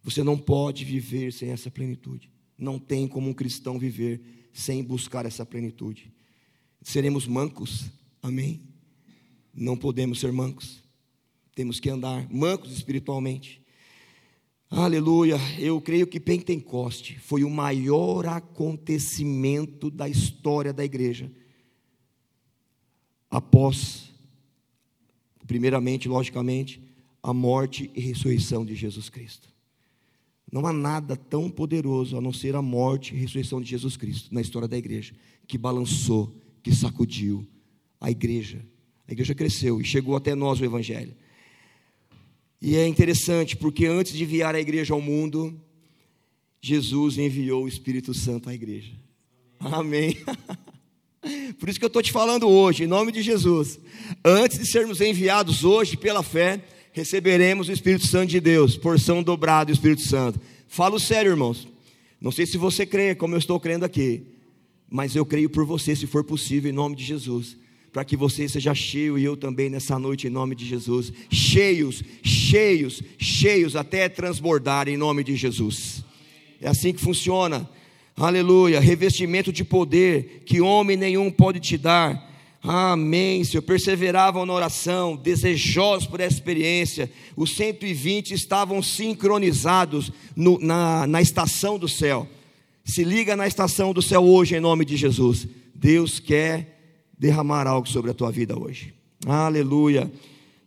[0.02, 2.30] Você não pode viver sem essa plenitude.
[2.58, 4.20] Não tem como um cristão viver
[4.52, 6.12] sem buscar essa plenitude.
[6.82, 7.86] Seremos mancos,
[8.22, 8.60] amém?
[9.54, 10.82] Não podemos ser mancos.
[11.60, 13.60] Temos que andar mancos espiritualmente.
[14.70, 15.36] Aleluia.
[15.58, 21.30] Eu creio que Pentecoste foi o maior acontecimento da história da igreja.
[23.30, 24.10] Após,
[25.46, 26.82] primeiramente, logicamente,
[27.22, 29.50] a morte e ressurreição de Jesus Cristo.
[30.50, 34.34] Não há nada tão poderoso a não ser a morte e ressurreição de Jesus Cristo
[34.34, 35.14] na história da igreja,
[35.46, 37.46] que balançou, que sacudiu
[38.00, 38.64] a igreja
[39.10, 41.16] a igreja cresceu e chegou até nós o Evangelho.
[42.60, 45.58] E é interessante porque antes de enviar a igreja ao mundo,
[46.60, 48.92] Jesus enviou o Espírito Santo à igreja.
[49.58, 50.16] Amém.
[51.58, 53.78] Por isso que eu estou te falando hoje, em nome de Jesus.
[54.24, 59.66] Antes de sermos enviados hoje pela fé, receberemos o Espírito Santo de Deus, porção dobrada
[59.66, 60.40] do Espírito Santo.
[60.68, 61.66] Falo sério, irmãos.
[62.20, 64.22] Não sei se você crê, como eu estou crendo aqui,
[64.88, 67.56] mas eu creio por você, se for possível, em nome de Jesus
[67.92, 71.12] para que você seja cheio e eu também nessa noite, em nome de Jesus.
[71.30, 76.04] Cheios, cheios, cheios, até transbordar em nome de Jesus.
[76.60, 77.68] É assim que funciona.
[78.16, 78.80] Aleluia.
[78.80, 82.28] Revestimento de poder que homem nenhum pode te dar.
[82.62, 83.62] Amém, Senhor.
[83.62, 87.10] Perseveravam na oração, desejosos por essa experiência.
[87.34, 92.28] Os 120 estavam sincronizados no, na, na estação do céu.
[92.84, 95.48] Se liga na estação do céu hoje, em nome de Jesus.
[95.74, 96.79] Deus quer
[97.20, 98.94] derramar algo sobre a tua vida hoje.
[99.26, 100.10] Aleluia.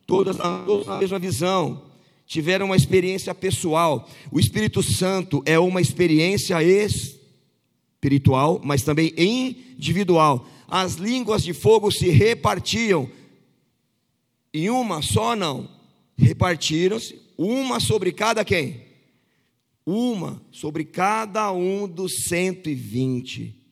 [0.05, 1.81] Todas na mesma visão,
[2.27, 4.07] tiveram uma experiência pessoal.
[4.31, 10.47] O Espírito Santo é uma experiência espiritual, mas também individual.
[10.67, 13.09] As línguas de fogo se repartiam
[14.53, 15.67] em uma só não.
[16.15, 18.83] Repartiram-se uma sobre cada quem?
[19.83, 23.62] Uma sobre cada um dos 120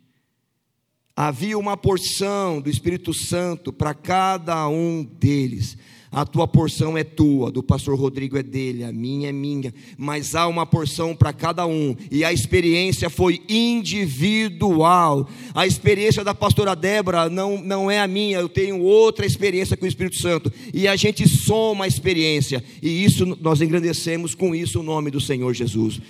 [1.28, 5.78] havia uma porção do Espírito Santo para cada um deles.
[6.12, 10.34] A tua porção é tua, do pastor Rodrigo é dele, a minha é minha, mas
[10.34, 15.30] há uma porção para cada um, e a experiência foi individual.
[15.54, 19.86] A experiência da pastora Débora não, não é a minha, eu tenho outra experiência com
[19.86, 24.80] o Espírito Santo, e a gente soma a experiência, e isso nós engrandecemos com isso
[24.80, 26.02] o nome do Senhor Jesus.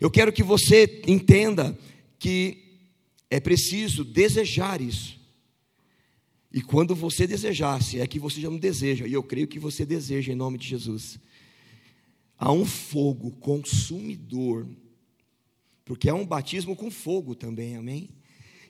[0.00, 1.78] Eu quero que você entenda
[2.18, 2.65] que
[3.30, 5.18] é preciso desejar isso.
[6.52, 9.58] E quando você desejar, se é que você já não deseja, e eu creio que
[9.58, 11.18] você deseja em nome de Jesus,
[12.38, 14.66] há um fogo consumidor,
[15.84, 18.10] porque é um batismo com fogo também, amém?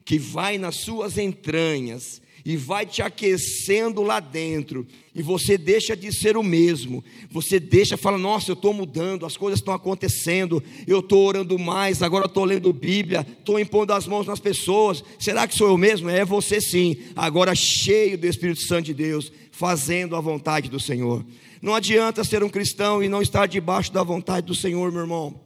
[0.05, 6.13] Que vai nas suas entranhas e vai te aquecendo lá dentro, e você deixa de
[6.13, 11.01] ser o mesmo, você deixa, fala: Nossa, eu estou mudando, as coisas estão acontecendo, eu
[11.01, 15.03] estou orando mais, agora estou lendo Bíblia, estou impondo as mãos nas pessoas.
[15.19, 16.09] Será que sou eu mesmo?
[16.09, 21.27] É você sim, agora cheio do Espírito Santo de Deus, fazendo a vontade do Senhor.
[21.61, 25.41] Não adianta ser um cristão e não estar debaixo da vontade do Senhor, meu irmão.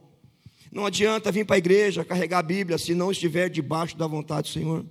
[0.71, 4.49] Não adianta vir para a igreja carregar a Bíblia se não estiver debaixo da vontade
[4.49, 4.85] do Senhor.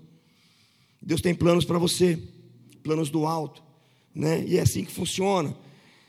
[1.00, 2.18] Deus tem planos para você,
[2.82, 3.62] planos do alto,
[4.14, 4.44] né?
[4.46, 5.56] E é assim que funciona.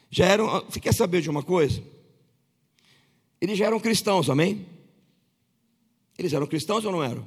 [0.09, 1.81] Já eram, você quer saber de uma coisa?
[3.39, 4.65] Eles já eram cristãos, amém?
[6.17, 7.25] Eles eram cristãos ou não eram?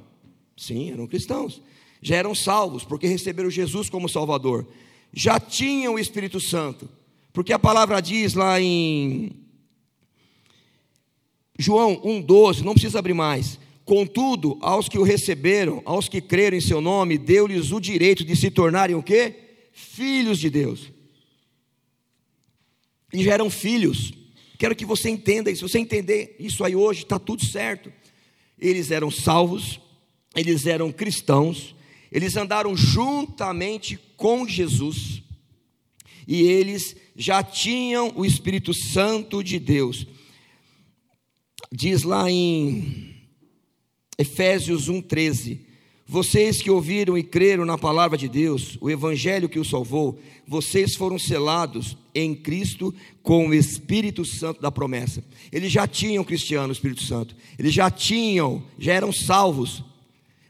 [0.55, 1.61] Sim, eram cristãos.
[2.01, 4.67] Já eram salvos, porque receberam Jesus como Salvador.
[5.11, 6.87] Já tinham o Espírito Santo,
[7.33, 9.31] porque a palavra diz lá em
[11.57, 13.59] João 1,12, não precisa abrir mais.
[13.85, 18.35] Contudo, aos que o receberam, aos que creram em seu nome, deu-lhes o direito de
[18.35, 19.35] se tornarem o quê?
[19.71, 20.91] Filhos de Deus.
[23.13, 24.11] E já eram filhos.
[24.57, 25.67] Quero que você entenda isso.
[25.67, 27.93] Se você entender isso aí hoje, está tudo certo.
[28.57, 29.79] Eles eram salvos,
[30.35, 31.75] eles eram cristãos,
[32.11, 35.21] eles andaram juntamente com Jesus,
[36.27, 40.07] e eles já tinham o Espírito Santo de Deus.
[41.71, 43.14] Diz lá em
[44.17, 45.59] Efésios 1,13:
[46.07, 50.95] Vocês que ouviram e creram na palavra de Deus, o evangelho que o salvou, vocês
[50.95, 55.23] foram selados em Cristo com o Espírito Santo da promessa.
[55.51, 59.83] Eles já tinham cristiano, o Espírito Santo, eles já tinham, já eram salvos,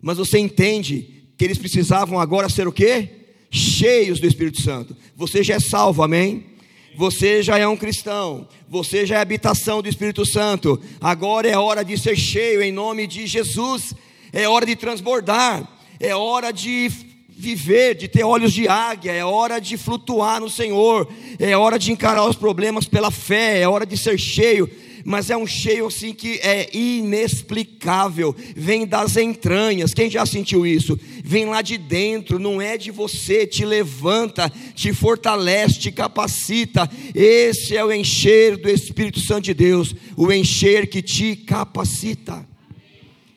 [0.02, 3.10] mas você entende que eles precisavam agora ser o quê?
[3.50, 4.96] Cheios do Espírito Santo.
[5.16, 6.55] Você já é salvo, amém?
[6.98, 10.82] Você já é um cristão, você já é habitação do Espírito Santo.
[11.02, 13.94] Agora é hora de ser cheio em nome de Jesus.
[14.32, 15.68] É hora de transbordar,
[16.00, 16.90] é hora de
[17.30, 21.92] viver, de ter olhos de águia, é hora de flutuar no Senhor, é hora de
[21.92, 24.70] encarar os problemas pela fé, é hora de ser cheio
[25.06, 29.94] mas é um cheio assim que é inexplicável, vem das entranhas.
[29.94, 31.00] Quem já sentiu isso?
[31.24, 36.90] Vem lá de dentro, não é de você, te levanta, te fortalece, te capacita.
[37.14, 42.44] Esse é o encher do Espírito Santo de Deus, o encher que te capacita.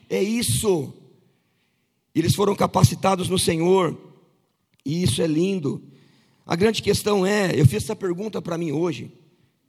[0.09, 0.91] É isso.
[2.15, 3.95] Eles foram capacitados no Senhor,
[4.83, 5.83] e isso é lindo.
[6.47, 9.11] A grande questão é, eu fiz essa pergunta para mim hoje.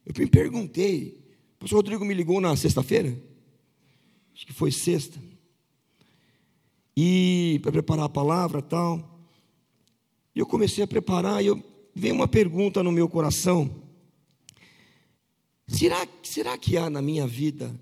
[0.07, 1.20] Eu me perguntei,
[1.61, 3.15] o pastor Rodrigo me ligou na sexta-feira,
[4.35, 5.21] acho que foi sexta,
[6.97, 9.21] e para preparar a palavra tal.
[10.35, 11.63] E eu comecei a preparar e eu,
[11.95, 13.85] veio uma pergunta no meu coração.
[15.69, 17.79] Será, será que há na minha vida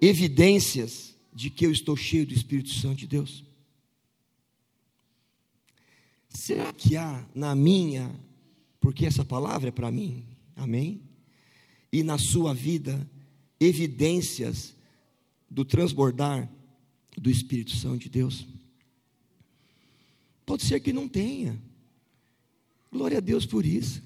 [0.00, 3.44] evidências de que eu estou cheio do Espírito Santo de Deus?
[6.28, 8.14] Será que há na minha,
[8.78, 11.13] porque essa palavra é para mim, amém?
[11.94, 13.08] E na sua vida
[13.60, 14.74] evidências
[15.48, 16.50] do transbordar
[17.16, 18.44] do Espírito Santo de Deus?
[20.44, 21.56] Pode ser que não tenha.
[22.90, 24.02] Glória a Deus por isso.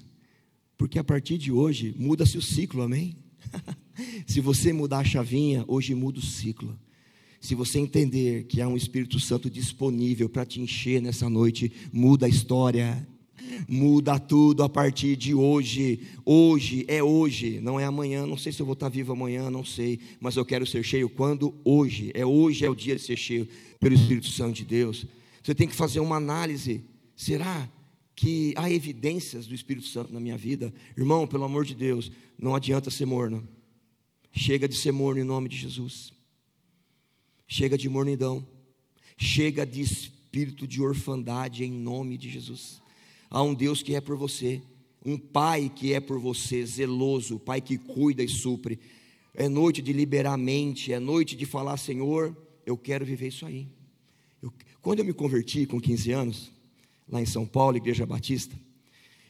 [0.77, 3.15] Porque a partir de hoje muda-se o ciclo, amém?
[4.27, 6.79] Se você mudar a chavinha, hoje muda o ciclo.
[7.41, 12.27] Se você entender que há um Espírito Santo disponível para te encher nessa noite, muda
[12.27, 13.07] a história
[13.67, 16.07] muda tudo a partir de hoje.
[16.25, 18.25] Hoje é hoje, não é amanhã.
[18.25, 21.09] Não sei se eu vou estar vivo amanhã, não sei, mas eu quero ser cheio
[21.09, 22.11] quando hoje.
[22.13, 23.47] É hoje é o dia de ser cheio
[23.79, 25.05] pelo Espírito Santo de Deus.
[25.43, 26.83] Você tem que fazer uma análise.
[27.15, 27.69] Será
[28.15, 30.73] que há evidências do Espírito Santo na minha vida?
[30.97, 33.47] Irmão, pelo amor de Deus, não adianta ser morno.
[34.31, 36.13] Chega de ser morno em nome de Jesus.
[37.47, 38.45] Chega de mornidão.
[39.17, 42.81] Chega de espírito de orfandade em nome de Jesus.
[43.29, 44.61] Há um Deus que é por você,
[45.05, 48.79] um Pai que é por você, zeloso, Pai que cuida e supre.
[49.33, 53.45] É noite de liberar a mente, é noite de falar, Senhor, eu quero viver isso
[53.45, 53.67] aí.
[54.41, 56.51] Eu, quando eu me converti com 15 anos,
[57.07, 58.55] lá em São Paulo, Igreja Batista,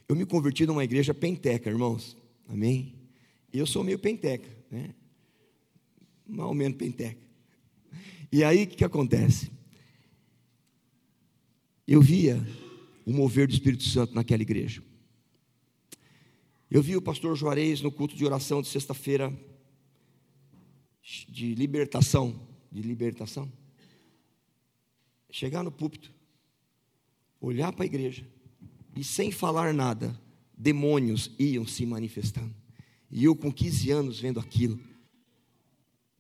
[0.08, 2.18] eu me converti numa igreja penteca, irmãos.
[2.48, 2.96] Amém?
[3.54, 4.96] E eu sou meio penteca, né?
[6.28, 7.22] Mais ou menos penteca.
[8.32, 9.52] E aí o que, que acontece?
[11.88, 12.44] Eu via
[13.06, 14.84] o mover do Espírito Santo naquela igreja.
[16.70, 19.34] Eu vi o pastor Juarez no culto de oração de sexta-feira
[21.28, 23.52] de libertação, de libertação.
[25.32, 26.12] Chegar no púlpito,
[27.42, 28.28] olhar para a igreja
[28.96, 30.20] e sem falar nada,
[30.58, 32.54] demônios iam se manifestando.
[33.10, 34.80] E eu com 15 anos vendo aquilo,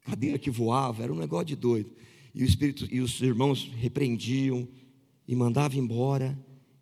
[0.01, 1.91] cadeira que voava, era um negócio de doido.
[2.33, 4.67] E o espírito e os irmãos repreendiam,
[5.27, 6.37] e mandava embora,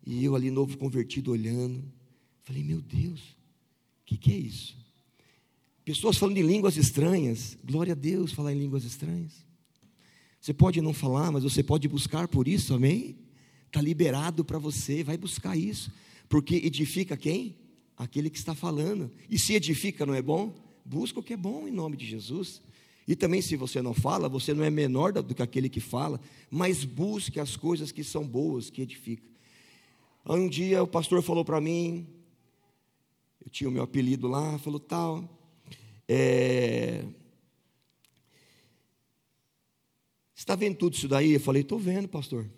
[0.08, 1.84] e eu ali novo convertido olhando.
[2.42, 4.74] Falei, meu Deus, o que, que é isso?
[5.84, 9.46] Pessoas falando em línguas estranhas, glória a Deus falar em línguas estranhas.
[10.40, 13.18] Você pode não falar, mas você pode buscar por isso, amém?
[13.66, 15.92] Está liberado para você, vai buscar isso,
[16.26, 17.54] porque edifica quem?
[17.94, 19.12] Aquele que está falando.
[19.28, 20.54] E se edifica, não é bom?
[20.86, 22.62] Busca o que é bom em nome de Jesus.
[23.06, 26.18] E também, se você não fala, você não é menor do que aquele que fala,
[26.50, 29.28] mas busque as coisas que são boas, que edificam.
[30.28, 32.06] Um dia o pastor falou para mim,
[33.44, 35.28] eu tinha o meu apelido lá, falou tal,
[36.06, 37.04] é,
[40.34, 41.32] está vendo tudo isso daí?
[41.32, 42.48] Eu falei, estou vendo, pastor.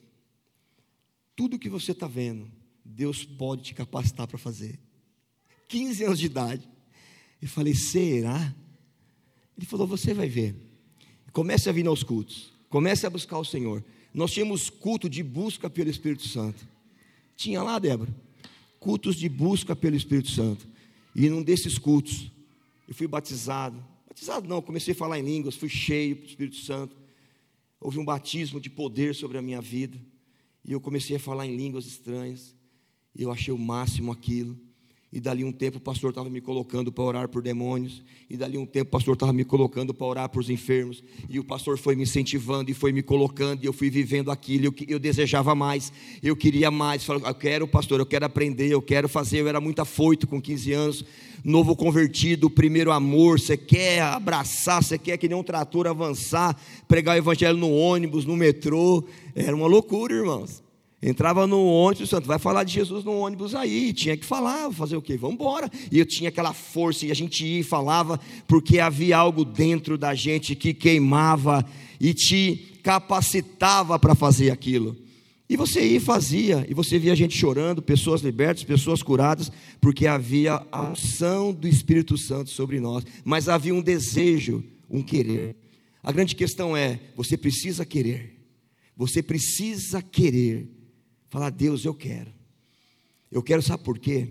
[1.37, 2.51] Tudo que você está vendo,
[2.85, 4.79] Deus pode te capacitar para fazer.
[5.68, 6.68] 15 anos de idade.
[7.41, 8.55] Eu falei, será?
[9.61, 10.57] Ele falou: Você vai ver.
[11.33, 12.51] Comece a vir aos cultos.
[12.71, 13.85] Comece a buscar o Senhor.
[14.12, 16.66] Nós tínhamos culto de busca pelo Espírito Santo.
[17.41, 18.14] Tinha lá, Débora?
[18.78, 20.68] Cultos de busca pelo Espírito Santo.
[21.16, 22.30] E num desses cultos,
[22.86, 23.82] eu fui batizado.
[24.07, 26.95] Batizado não, comecei a falar em línguas, fui cheio do Espírito Santo.
[27.80, 29.99] Houve um batismo de poder sobre a minha vida.
[30.62, 32.55] E eu comecei a falar em línguas estranhas.
[33.14, 34.61] E eu achei o máximo aquilo.
[35.13, 38.01] E dali um tempo o pastor estava me colocando para orar por demônios.
[38.29, 41.03] E dali um tempo o pastor estava me colocando para orar por os enfermos.
[41.29, 43.65] E o pastor foi me incentivando e foi me colocando.
[43.65, 44.67] E eu fui vivendo aquilo.
[44.67, 45.93] Eu, eu desejava mais.
[46.23, 47.05] Eu queria mais.
[47.05, 49.41] Falei, eu quero, pastor, eu quero aprender, eu quero fazer.
[49.41, 51.05] Eu era muito afoito com 15 anos.
[51.43, 53.41] Novo convertido, primeiro amor.
[53.41, 56.57] Você quer abraçar, você quer que nem um trator avançar,
[56.87, 59.05] pregar o evangelho no ônibus, no metrô.
[59.35, 60.70] Era uma loucura, irmãos.
[61.03, 64.97] Entrava no ônibus, santo, vai falar de Jesus no ônibus aí, tinha que falar, fazer
[64.97, 65.17] o quê?
[65.17, 65.71] Vamos embora.
[65.91, 69.97] E eu tinha aquela força, e a gente ia e falava, porque havia algo dentro
[69.97, 71.65] da gente que queimava
[71.99, 74.95] e te capacitava para fazer aquilo.
[75.49, 80.07] E você ia e fazia, e você via gente chorando, pessoas libertas, pessoas curadas, porque
[80.07, 85.57] havia a unção do Espírito Santo sobre nós, mas havia um desejo, um querer.
[86.03, 88.39] A grande questão é: você precisa querer,
[88.95, 90.80] você precisa querer
[91.31, 92.33] Falar, Deus, eu quero.
[93.31, 94.28] Eu quero, sabe por quê?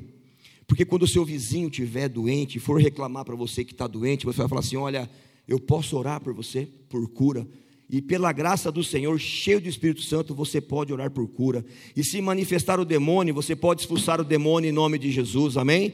[0.68, 4.26] Porque quando o seu vizinho estiver doente e for reclamar para você que está doente,
[4.26, 5.10] você vai falar assim: olha,
[5.48, 7.48] eu posso orar por você, por cura.
[7.90, 11.66] E pela graça do Senhor, cheio do Espírito Santo, você pode orar por cura.
[11.96, 15.94] E se manifestar o demônio, você pode expulsar o demônio em nome de Jesus, amém?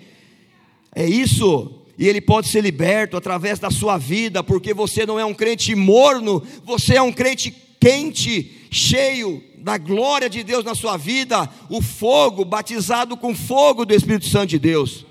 [0.94, 1.84] É isso.
[1.98, 5.74] E ele pode ser liberto através da sua vida, porque você não é um crente
[5.74, 11.82] morno, você é um crente quente, cheio da glória de Deus na sua vida, o
[11.82, 15.08] fogo, batizado com fogo do Espírito Santo de Deus.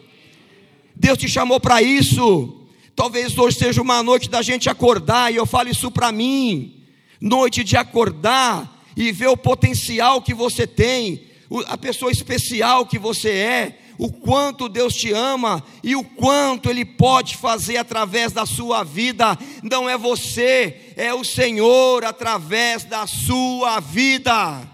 [0.95, 2.61] Deus te chamou para isso.
[2.95, 6.85] Talvez hoje seja uma noite da gente acordar, e eu falo isso para mim.
[7.21, 11.23] Noite de acordar e ver o potencial que você tem,
[11.67, 16.85] a pessoa especial que você é, o quanto Deus te ama e o quanto Ele
[16.85, 19.39] pode fazer através da sua vida.
[19.63, 24.69] Não é você, é o Senhor através da sua vida.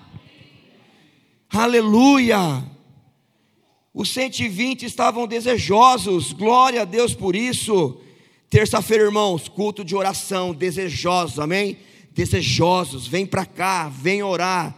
[1.50, 2.64] Aleluia!
[3.92, 8.00] Os 120 estavam desejosos, glória a Deus por isso.
[8.48, 11.76] Terça-feira, irmãos, culto de oração, desejosos, amém?
[12.12, 14.74] Desejosos, vem para cá, vem orar.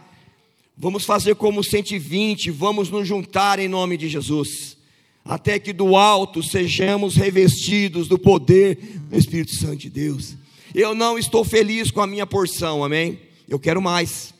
[0.75, 4.75] Vamos fazer como 120, vamos nos juntar em nome de Jesus,
[5.23, 8.75] até que do alto sejamos revestidos do poder
[9.09, 10.35] do Espírito Santo de Deus.
[10.73, 13.19] Eu não estou feliz com a minha porção, amém?
[13.47, 14.33] Eu quero mais.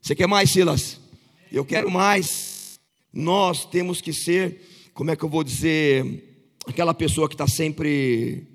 [0.00, 0.98] Você quer mais, Silas?
[1.52, 2.78] Eu quero mais.
[3.12, 6.24] Nós temos que ser, como é que eu vou dizer,
[6.66, 8.46] aquela pessoa que está sempre.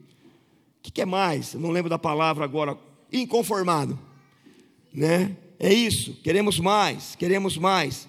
[0.79, 1.53] O que quer mais?
[1.53, 2.75] Eu não lembro da palavra agora.
[3.13, 3.99] Inconformado,
[4.91, 5.37] né?
[5.63, 8.07] É isso, queremos mais, queremos mais.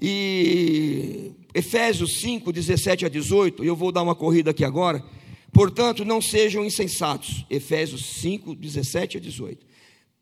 [0.00, 5.04] E Efésios 5, 17 a 18, eu vou dar uma corrida aqui agora.
[5.52, 7.44] Portanto, não sejam insensatos.
[7.50, 9.66] Efésios 5, 17 a 18.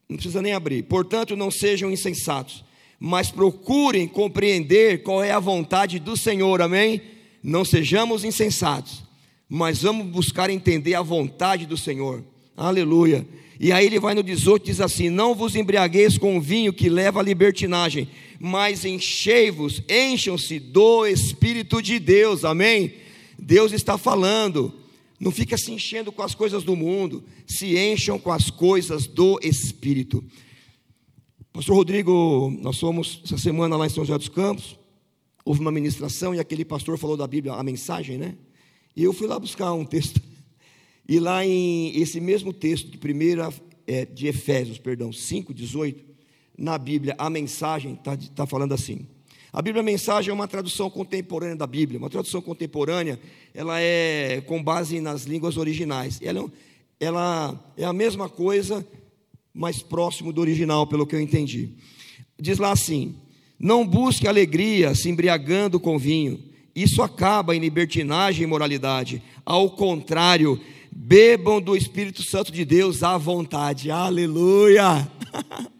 [0.08, 0.82] Não precisa nem abrir.
[0.82, 2.64] Portanto, não sejam insensatos,
[2.98, 6.60] mas procurem compreender qual é a vontade do Senhor.
[6.60, 7.00] Amém?
[7.44, 9.04] Não sejamos insensatos,
[9.48, 12.24] mas vamos buscar entender a vontade do Senhor.
[12.56, 13.24] Aleluia.
[13.58, 17.20] E aí ele vai no 18 diz assim: Não vos embriagueis com vinho que leva
[17.20, 22.44] à libertinagem, mas enchei-vos, encham-se do Espírito de Deus.
[22.44, 22.94] Amém?
[23.38, 24.72] Deus está falando.
[25.18, 29.40] Não fica se enchendo com as coisas do mundo, se encham com as coisas do
[29.42, 30.22] Espírito.
[31.54, 34.78] Pastor Rodrigo, nós fomos essa semana lá em São José dos Campos,
[35.42, 38.34] houve uma ministração e aquele pastor falou da Bíblia, a mensagem, né?
[38.94, 40.20] E eu fui lá buscar um texto
[41.08, 43.52] e lá em esse mesmo texto de primeira
[43.86, 46.04] é, de Efésios, perdão, 5:18,
[46.58, 49.06] na Bíblia, a mensagem, está tá falando assim.
[49.52, 51.98] A Bíblia a Mensagem é uma tradução contemporânea da Bíblia.
[51.98, 53.18] Uma tradução contemporânea,
[53.54, 56.20] ela é com base nas línguas originais.
[56.20, 58.86] Ela, é ela é a mesma coisa,
[59.54, 61.70] mais próximo do original, pelo que eu entendi.
[62.38, 63.14] Diz lá assim:
[63.58, 66.38] Não busque alegria se embriagando com vinho.
[66.74, 69.22] Isso acaba em libertinagem e imoralidade.
[69.42, 70.60] Ao contrário,
[70.98, 73.90] bebam do Espírito Santo de Deus à vontade.
[73.90, 75.06] Aleluia!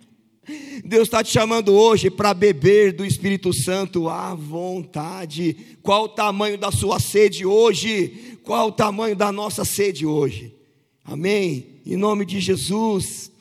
[0.84, 5.78] Deus está te chamando hoje para beber do Espírito Santo à vontade.
[5.82, 8.38] Qual o tamanho da sua sede hoje?
[8.44, 10.54] Qual o tamanho da nossa sede hoje?
[11.02, 11.80] Amém?
[11.84, 13.32] Em nome de Jesus.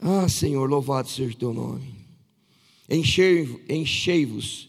[0.00, 1.94] Ah, Senhor, louvado seja o teu nome.
[2.88, 4.68] Enchei-vos,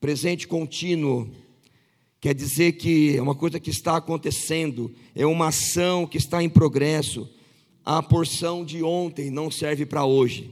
[0.00, 1.28] presente contínuo,
[2.24, 6.48] quer dizer que é uma coisa que está acontecendo, é uma ação que está em
[6.48, 7.28] progresso
[7.84, 10.50] a porção de ontem não serve para hoje.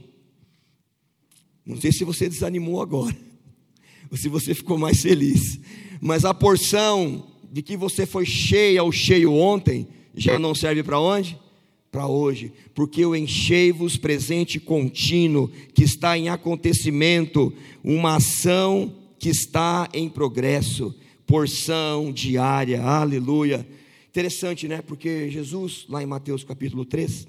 [1.65, 3.17] Não sei se você desanimou agora,
[4.11, 5.59] ou se você ficou mais feliz,
[5.99, 10.99] mas a porção de que você foi cheia ou cheio ontem já não serve para
[10.99, 11.39] onde?
[11.91, 17.51] Para hoje, porque eu enchei-vos presente contínuo, que está em acontecimento,
[17.83, 20.93] uma ação que está em progresso,
[21.33, 23.67] porção diária, aleluia
[24.07, 24.83] Interessante, né?
[24.83, 27.27] Porque Jesus, lá em Mateus capítulo 3,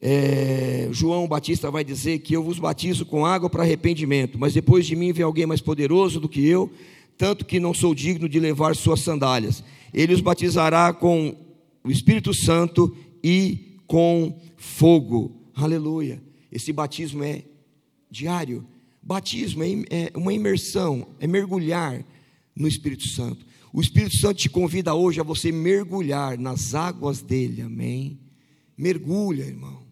[0.00, 4.84] é, João Batista vai dizer que eu vos batizo com água para arrependimento, mas depois
[4.84, 6.72] de mim vem alguém mais poderoso do que eu,
[7.16, 9.62] tanto que não sou digno de levar suas sandálias.
[9.92, 11.36] Ele os batizará com
[11.84, 15.36] o Espírito Santo e com fogo.
[15.54, 16.20] Aleluia.
[16.50, 17.44] Esse batismo é
[18.10, 18.66] diário.
[19.00, 22.04] Batismo é, é uma imersão, é mergulhar
[22.54, 23.44] no Espírito Santo.
[23.72, 28.20] O Espírito Santo te convida hoje a você mergulhar nas águas dele, amém?
[28.78, 29.82] Mergulha, irmão.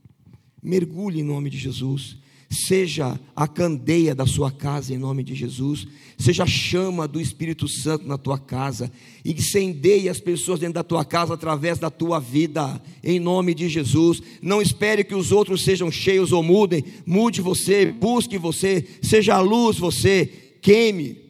[0.63, 2.17] Mergulhe em nome de Jesus.
[2.49, 5.87] Seja a candeia da sua casa em nome de Jesus.
[6.19, 8.93] Seja a chama do Espírito Santo na tua casa.
[9.25, 14.23] Incendeie as pessoas dentro da tua casa através da tua vida, em nome de Jesus.
[14.41, 16.85] Não espere que os outros sejam cheios ou mudem.
[17.05, 20.27] Mude você, busque você, seja a luz você,
[20.61, 21.22] queime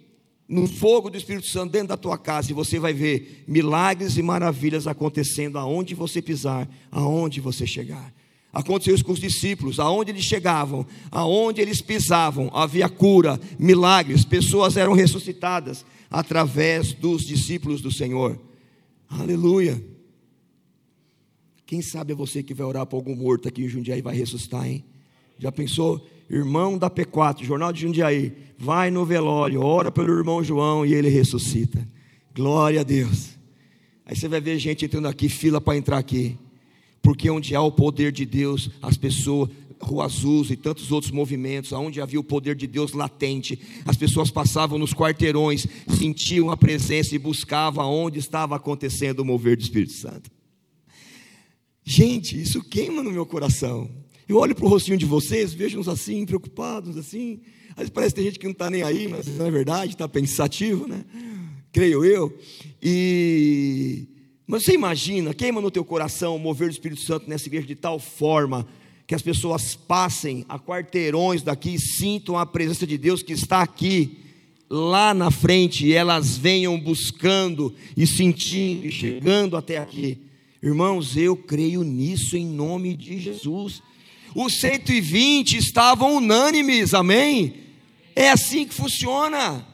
[0.53, 4.23] no fogo do Espírito Santo dentro da tua casa e você vai ver milagres e
[4.23, 8.13] maravilhas acontecendo aonde você pisar, aonde você chegar.
[8.53, 14.77] Aconteceu isso com os discípulos, aonde eles chegavam, aonde eles pisavam, havia cura, milagres, pessoas
[14.77, 18.39] eram ressuscitadas através dos discípulos do Senhor.
[19.09, 19.83] Aleluia.
[21.65, 24.15] Quem sabe é você que vai orar para algum morto aqui em Jundiaí e vai
[24.15, 24.85] ressuscitar, hein?
[25.39, 26.07] Já pensou?
[26.33, 31.11] Irmão da P4, Jornal de Jundiaí, vai no velório, ora pelo irmão João e ele
[31.11, 31.87] ressuscita.
[32.35, 33.37] Glória a Deus.
[34.07, 36.39] Aí você vai ver gente entrando aqui, fila para entrar aqui.
[37.03, 41.71] Porque onde há o poder de Deus, as pessoas, Rua Azul e tantos outros movimentos,
[41.73, 45.67] onde havia o poder de Deus latente, as pessoas passavam nos quarteirões,
[45.99, 50.31] sentiam a presença e buscavam onde estava acontecendo o mover do Espírito Santo.
[51.85, 54.02] Gente, isso queima no meu coração.
[54.29, 57.41] Eu olho para o rostinho de vocês, vejo uns assim, preocupados, assim.
[57.71, 59.93] Às vezes parece que tem gente que não está nem aí, mas não é verdade,
[59.93, 61.05] está pensativo, né?
[61.73, 62.37] Creio eu.
[62.83, 64.09] E
[64.47, 67.75] mas você imagina, queima no teu coração o mover do Espírito Santo nessa igreja de
[67.75, 68.67] tal forma
[69.07, 74.19] que as pessoas passem a quarteirões daqui sintam a presença de Deus que está aqui,
[74.69, 80.19] lá na frente, e elas venham buscando e sentindo e chegando até aqui.
[80.63, 83.83] Irmãos, eu creio nisso em nome de Jesus.
[84.35, 87.55] Os 120 estavam unânimes, amém?
[88.15, 89.67] É assim que funciona.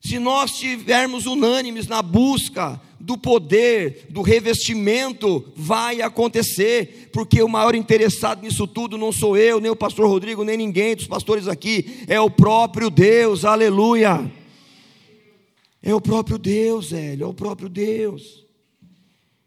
[0.00, 7.74] Se nós estivermos unânimes na busca do poder, do revestimento, vai acontecer, porque o maior
[7.74, 12.04] interessado nisso tudo não sou eu, nem o pastor Rodrigo, nem ninguém dos pastores aqui,
[12.06, 14.30] é o próprio Deus, aleluia.
[15.82, 18.44] É o próprio Deus, velho, é o próprio Deus.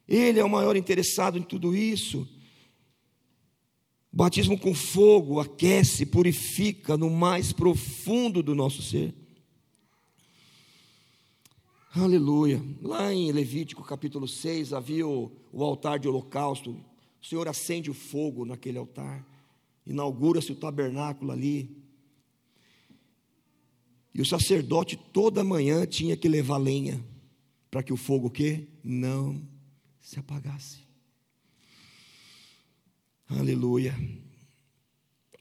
[0.08, 2.28] Ele é o maior interessado em tudo isso.
[4.16, 9.14] O batismo com fogo aquece, purifica no mais profundo do nosso ser.
[11.94, 12.64] Aleluia.
[12.82, 16.72] Lá em Levítico capítulo 6 havia o, o altar de holocausto.
[17.22, 19.28] O Senhor acende o fogo naquele altar.
[19.86, 21.76] Inaugura-se o tabernáculo ali.
[24.14, 27.06] E o sacerdote toda manhã tinha que levar lenha
[27.70, 29.46] para que o fogo que não
[30.00, 30.85] se apagasse.
[33.28, 33.96] Aleluia.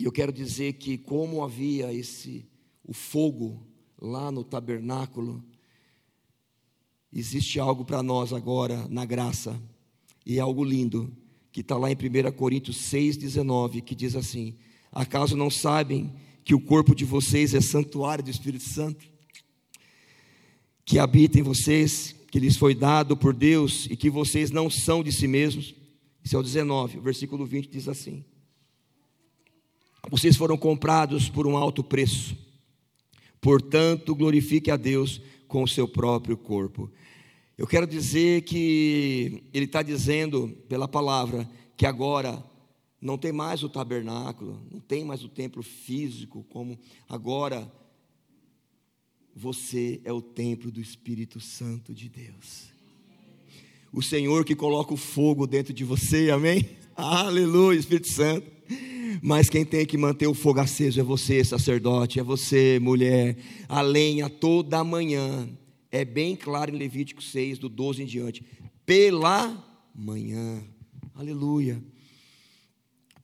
[0.00, 2.48] E eu quero dizer que como havia esse
[2.82, 3.62] o fogo
[4.00, 5.44] lá no tabernáculo,
[7.12, 9.60] existe algo para nós agora na graça,
[10.24, 11.14] e é algo lindo,
[11.52, 14.56] que está lá em 1 Coríntios 6,19, que diz assim:
[14.90, 16.10] Acaso não sabem
[16.42, 19.06] que o corpo de vocês é santuário do Espírito Santo?
[20.86, 25.04] Que habita em vocês, que lhes foi dado por Deus e que vocês não são
[25.04, 25.74] de si mesmos?
[26.24, 28.24] Isso é o 19, o versículo 20 diz assim:
[30.10, 32.34] Vocês foram comprados por um alto preço,
[33.42, 36.90] portanto, glorifique a Deus com o seu próprio corpo.
[37.58, 42.42] Eu quero dizer que ele está dizendo pela palavra que agora
[43.00, 47.70] não tem mais o tabernáculo, não tem mais o templo físico, como agora
[49.36, 52.73] você é o templo do Espírito Santo de Deus.
[53.94, 56.68] O Senhor que coloca o fogo dentro de você, amém?
[56.96, 58.50] Aleluia, Espírito Santo.
[59.22, 63.36] Mas quem tem que manter o fogo aceso é você, sacerdote, é você, mulher.
[63.68, 65.48] A lenha toda manhã
[65.92, 68.42] é bem claro em Levítico 6, do 12 em diante.
[68.84, 69.64] Pela
[69.94, 70.60] manhã.
[71.14, 71.80] Aleluia.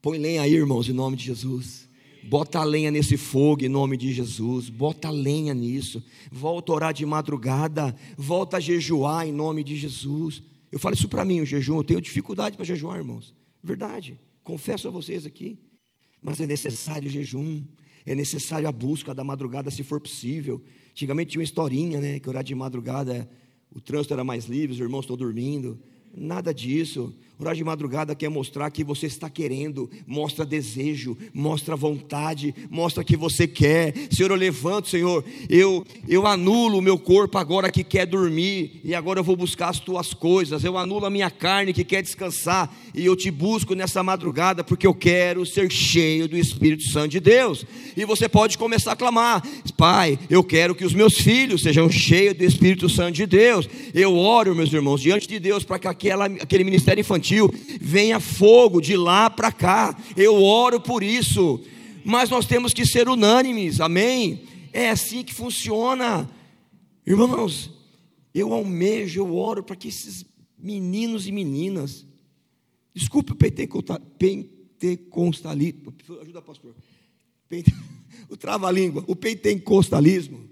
[0.00, 1.88] Põe lenha aí, irmãos, em nome de Jesus.
[2.22, 4.68] Bota a lenha nesse fogo em nome de Jesus.
[4.68, 6.00] Bota a lenha nisso.
[6.30, 7.92] Volta a orar de madrugada.
[8.16, 10.48] Volta a jejuar em nome de Jesus.
[10.70, 11.78] Eu falo isso para mim, o jejum.
[11.78, 13.34] Eu tenho dificuldade para jejuar, irmãos.
[13.62, 14.18] Verdade.
[14.42, 15.58] Confesso a vocês aqui.
[16.22, 17.64] Mas é necessário o jejum.
[18.06, 20.62] É necessário a busca da madrugada, se for possível.
[20.90, 22.18] Antigamente tinha uma historinha, né?
[22.18, 23.28] Que orar de madrugada,
[23.70, 25.78] o trânsito era mais livre, os irmãos estão dormindo.
[26.14, 27.14] Nada disso.
[27.40, 33.16] Orar de madrugada quer mostrar que você está querendo, mostra desejo, mostra vontade, mostra que
[33.16, 33.94] você quer.
[34.11, 38.94] Senhor, eu levanto, Senhor, eu, eu anulo o meu corpo agora que quer dormir, e
[38.94, 40.64] agora eu vou buscar as tuas coisas.
[40.64, 44.86] Eu anulo a minha carne que quer descansar, e eu te busco nessa madrugada porque
[44.86, 47.64] eu quero ser cheio do Espírito Santo de Deus.
[47.96, 49.42] E você pode começar a clamar:
[49.78, 53.66] Pai, eu quero que os meus filhos sejam cheios do Espírito Santo de Deus.
[53.94, 58.80] Eu oro, meus irmãos, diante de Deus para que aquela, aquele ministério infantil venha fogo
[58.80, 59.94] de lá para cá.
[60.16, 61.62] Eu oro por isso.
[62.03, 64.44] Mas nós temos que ser unânimes, amém?
[64.72, 66.30] É assim que funciona.
[67.07, 67.70] Irmãos,
[68.34, 70.24] eu almejo, eu oro para que esses
[70.59, 72.07] meninos e meninas,
[72.94, 74.48] desculpe o pentecostalismo,
[76.22, 76.74] ajuda pastor,
[78.30, 80.48] o trava-língua, o pentecostalismo,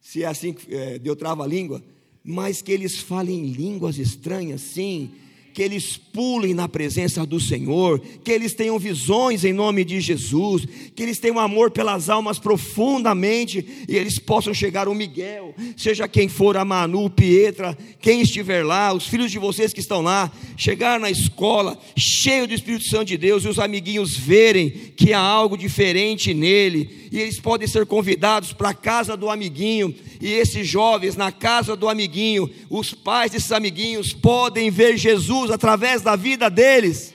[0.00, 1.82] se é assim que é, deu trava-língua,
[2.24, 5.10] mas que eles falem línguas estranhas, sim,
[5.52, 10.66] que eles pulem na presença do Senhor, que eles tenham visões em nome de Jesus,
[10.94, 16.28] que eles tenham amor pelas almas profundamente e eles possam chegar o Miguel, seja quem
[16.28, 20.98] for a Manu, Pietra, quem estiver lá, os filhos de vocês que estão lá, chegar
[20.98, 25.56] na escola cheio do Espírito Santo de Deus e os amiguinhos verem que há algo
[25.56, 31.14] diferente nele e eles podem ser convidados para a casa do amiguinho e esses jovens
[31.14, 37.12] na casa do amiguinho, os pais desses amiguinhos podem ver Jesus através da vida deles.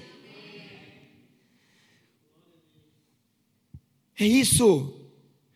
[4.20, 5.02] É isso,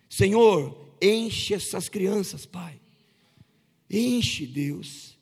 [0.10, 2.80] Senhor, enche essas crianças, Pai.
[3.88, 5.16] Enche, Deus.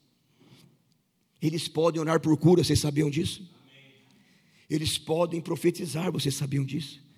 [1.41, 3.45] Eles podem orar por cura, vocês sabiam disso?
[4.69, 7.08] Eles podem profetizar, vocês sabiam disso?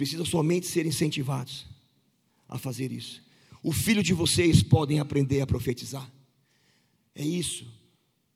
[0.00, 1.66] Precisam somente ser incentivados
[2.48, 3.22] a fazer isso.
[3.62, 6.10] O filho de vocês podem aprender a profetizar.
[7.14, 7.66] É isso.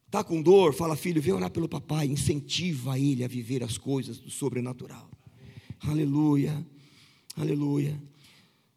[0.04, 0.74] Está com dor?
[0.74, 2.06] Fala, filho, vem orar pelo papai.
[2.06, 5.10] Incentiva ele a viver as coisas do sobrenatural.
[5.80, 6.62] Aleluia.
[7.34, 7.98] Aleluia.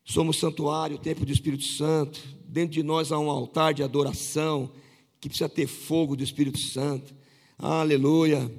[0.05, 2.23] Somos santuário, templo do Espírito Santo.
[2.47, 4.71] Dentro de nós há um altar de adoração
[5.19, 7.13] que precisa ter fogo do Espírito Santo.
[7.59, 8.49] Aleluia.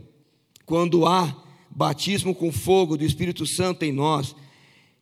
[0.66, 4.34] Quando há batismo com fogo do Espírito Santo em nós,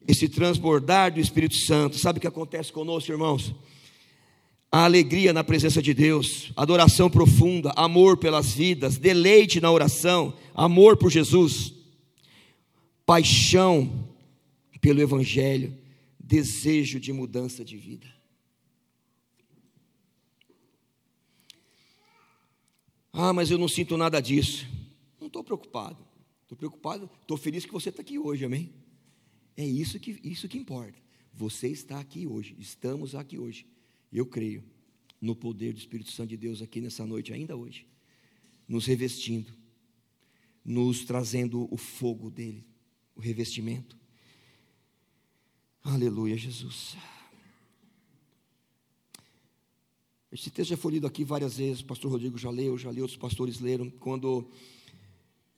[0.06, 1.98] esse transbordar do Espírito Santo.
[1.98, 3.54] Sabe o que acontece conosco, irmãos?
[4.70, 10.96] A alegria na presença de Deus, adoração profunda, amor pelas vidas, deleite na oração, amor
[10.96, 11.72] por Jesus,
[13.04, 14.08] paixão
[14.80, 15.76] pelo Evangelho,
[16.18, 18.06] desejo de mudança de vida.
[23.12, 24.66] Ah, mas eu não sinto nada disso.
[25.18, 26.05] Não estou preocupado.
[26.46, 28.72] Estou preocupado, estou feliz que você está aqui hoje, amém?
[29.56, 30.96] É isso que, isso que importa.
[31.34, 33.66] Você está aqui hoje, estamos aqui hoje.
[34.12, 34.62] Eu creio
[35.20, 37.84] no poder do Espírito Santo de Deus aqui nessa noite, ainda hoje,
[38.68, 39.52] nos revestindo,
[40.64, 42.64] nos trazendo o fogo dele,
[43.16, 43.98] o revestimento.
[45.82, 46.96] Aleluia, Jesus.
[50.30, 53.02] Esse texto já foi lido aqui várias vezes, o pastor Rodrigo já leu, já leu,
[53.02, 54.48] outros pastores leram, quando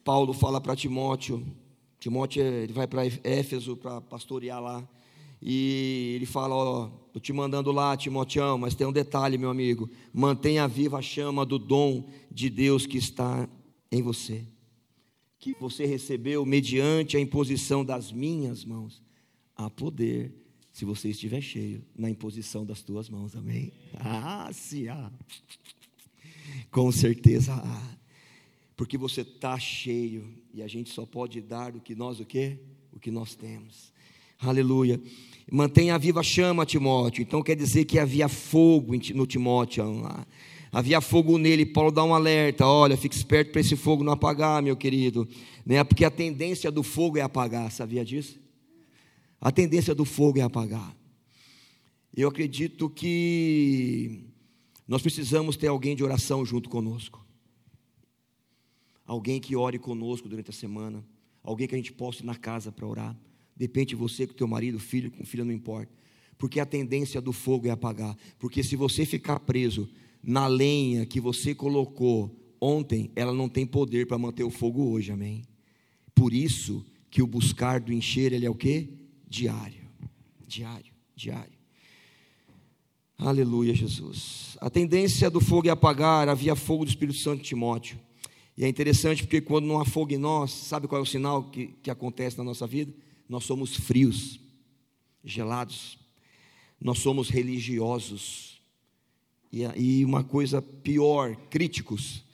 [0.09, 1.47] Paulo fala para Timóteo,
[2.01, 4.89] Timóteo ele vai para Éfeso para pastorear lá.
[5.43, 9.87] E ele fala: Ó, estou te mandando lá, Timoteão, mas tem um detalhe, meu amigo.
[10.11, 13.47] Mantenha viva a chama do dom de Deus que está
[13.93, 14.47] em você.
[15.39, 19.03] que você recebeu mediante a imposição das minhas mãos,
[19.55, 20.33] há poder
[20.73, 23.75] se você estiver cheio na imposição das tuas mãos, amém?
[24.01, 25.13] Ah, se há.
[26.71, 27.99] Com certeza há.
[28.79, 32.59] Porque você está cheio e a gente só pode dar o que nós o quê?
[32.93, 33.93] O que nós temos.
[34.39, 35.01] Aleluia.
[35.51, 37.23] Mantenha viva a chama, Timóteo.
[37.23, 40.25] Então quer dizer que havia fogo no Timóteo lá.
[40.71, 41.67] Havia fogo nele.
[41.67, 45.29] Paulo dá um alerta: olha, fique esperto para esse fogo não apagar, meu querido.
[45.67, 45.83] Né?
[45.83, 48.39] Porque a tendência do fogo é apagar, sabia disso?
[49.41, 50.97] A tendência do fogo é apagar.
[52.17, 54.21] Eu acredito que
[54.87, 57.27] nós precisamos ter alguém de oração junto conosco.
[59.09, 61.03] Alguém que ore conosco durante a semana.
[61.43, 63.19] Alguém que a gente possa ir na casa para orar.
[63.57, 65.91] Depende de você com teu marido, filho, com filha, não importa.
[66.37, 68.15] Porque a tendência do fogo é apagar.
[68.39, 69.89] Porque se você ficar preso
[70.23, 75.11] na lenha que você colocou ontem, ela não tem poder para manter o fogo hoje,
[75.11, 75.43] amém?
[76.15, 78.91] Por isso que o buscar do encher, ele é o quê?
[79.27, 79.89] Diário,
[80.47, 81.57] diário, diário.
[83.17, 84.59] Aleluia, Jesus.
[84.61, 87.99] A tendência do fogo é apagar, havia fogo do Espírito Santo de Timóteo.
[88.59, 91.45] E é interessante porque quando não há fogo em nós, sabe qual é o sinal
[91.45, 92.93] que, que acontece na nossa vida?
[93.29, 94.41] Nós somos frios,
[95.23, 95.97] gelados,
[96.81, 98.61] nós somos religiosos.
[99.53, 102.25] E, e uma coisa pior, críticos.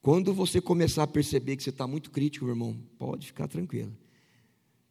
[0.00, 3.92] Quando você começar a perceber que você está muito crítico, meu irmão, pode ficar tranquilo.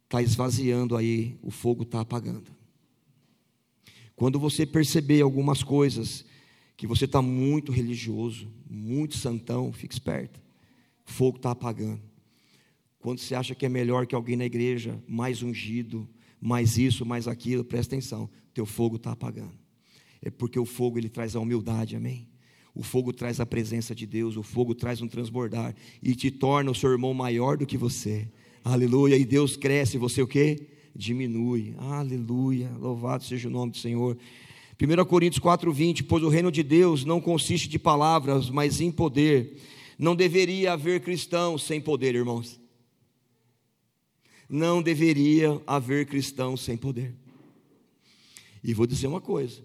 [0.04, 2.52] Está esvaziando aí, o fogo está apagando.
[4.14, 6.24] Quando você perceber algumas coisas
[6.76, 10.43] que você está muito religioso, muito santão, fique esperto.
[11.06, 12.02] O fogo está apagando.
[12.98, 16.08] Quando você acha que é melhor que alguém na igreja, mais ungido,
[16.40, 19.52] mais isso, mais aquilo, presta atenção, teu fogo está apagando.
[20.22, 22.26] É porque o fogo ele traz a humildade, amém?
[22.74, 26.70] O fogo traz a presença de Deus, o fogo traz um transbordar e te torna
[26.70, 28.26] o seu irmão maior do que você.
[28.64, 29.16] Aleluia.
[29.16, 30.68] E Deus cresce, você o quê?
[30.96, 31.74] Diminui.
[31.78, 32.70] Aleluia.
[32.80, 34.16] Louvado seja o nome do Senhor.
[34.80, 39.56] 1 Coríntios 4:20, pois o reino de Deus não consiste de palavras, mas em poder.
[39.98, 42.60] Não deveria haver cristãos sem poder, irmãos.
[44.48, 47.14] Não deveria haver cristãos sem poder.
[48.62, 49.62] E vou dizer uma coisa,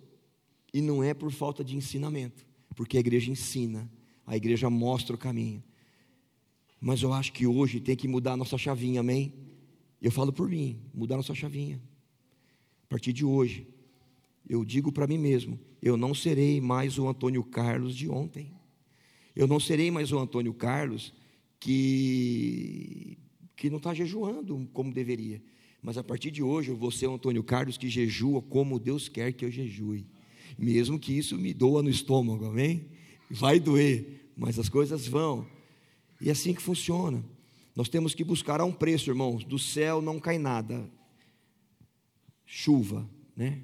[0.73, 3.89] e não é por falta de ensinamento, porque a igreja ensina,
[4.25, 5.63] a igreja mostra o caminho.
[6.79, 9.33] Mas eu acho que hoje tem que mudar a nossa chavinha, amém?
[10.01, 11.81] Eu falo por mim, mudar a nossa chavinha.
[12.83, 13.67] A partir de hoje,
[14.47, 18.53] eu digo para mim mesmo: eu não serei mais o Antônio Carlos de ontem.
[19.39, 21.13] Eu não serei mais o Antônio Carlos
[21.61, 23.17] que,
[23.55, 25.41] que não está jejuando como deveria.
[25.81, 29.07] Mas a partir de hoje eu vou ser o Antônio Carlos que jejua como Deus
[29.07, 30.05] quer que eu jejue.
[30.57, 32.89] Mesmo que isso me doa no estômago, amém?
[33.31, 35.47] Vai doer, mas as coisas vão.
[36.19, 37.23] E é assim que funciona.
[37.73, 39.45] Nós temos que buscar a um preço, irmãos.
[39.45, 40.91] Do céu não cai nada.
[42.45, 43.61] Chuva, né?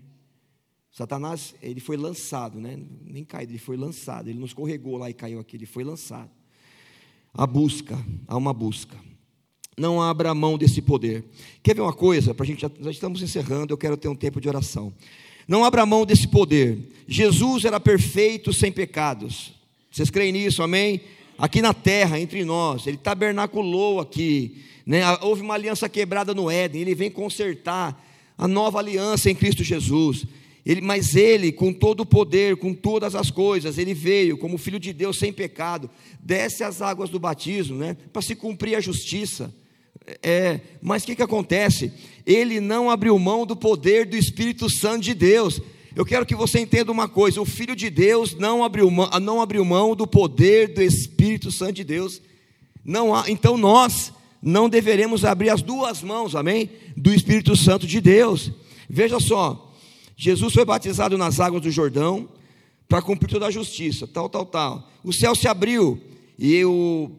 [0.95, 2.79] Satanás, ele foi lançado, né?
[3.03, 4.29] Nem caiu, ele foi lançado.
[4.29, 6.29] Ele não escorregou lá e caiu aqui, ele foi lançado.
[7.33, 8.95] A busca, há uma busca.
[9.77, 11.25] Não abra mão desse poder.
[11.61, 12.33] Quer ver uma coisa?
[12.33, 14.93] Para a gente já, já estamos encerrando, eu quero ter um tempo de oração.
[15.45, 16.89] Não abra mão desse poder.
[17.05, 19.53] Jesus era perfeito sem pecados.
[19.91, 21.01] Vocês creem nisso, amém?
[21.37, 25.01] aqui na terra, entre nós, ele tabernaculou aqui, né?
[25.21, 28.01] houve uma aliança quebrada no Éden, ele vem consertar
[28.37, 30.25] a nova aliança em Cristo Jesus.
[30.65, 34.79] Ele, mas ele, com todo o poder, com todas as coisas, ele veio como filho
[34.79, 35.89] de Deus sem pecado,
[36.19, 39.53] desce as águas do batismo, né, para se cumprir a justiça.
[40.23, 41.91] É, mas o que, que acontece?
[42.25, 45.61] Ele não abriu mão do poder do Espírito Santo de Deus.
[45.95, 49.41] Eu quero que você entenda uma coisa: o Filho de Deus não abriu mão, não
[49.41, 52.21] abriu mão do poder do Espírito Santo de Deus.
[52.83, 56.69] Não há, então nós não deveremos abrir as duas mãos, amém?
[56.95, 58.51] Do Espírito Santo de Deus.
[58.87, 59.64] Veja só,
[60.15, 62.29] Jesus foi batizado nas águas do Jordão
[62.87, 64.89] para cumprir toda a justiça, tal, tal, tal.
[65.03, 65.99] O céu se abriu
[66.37, 67.11] e o,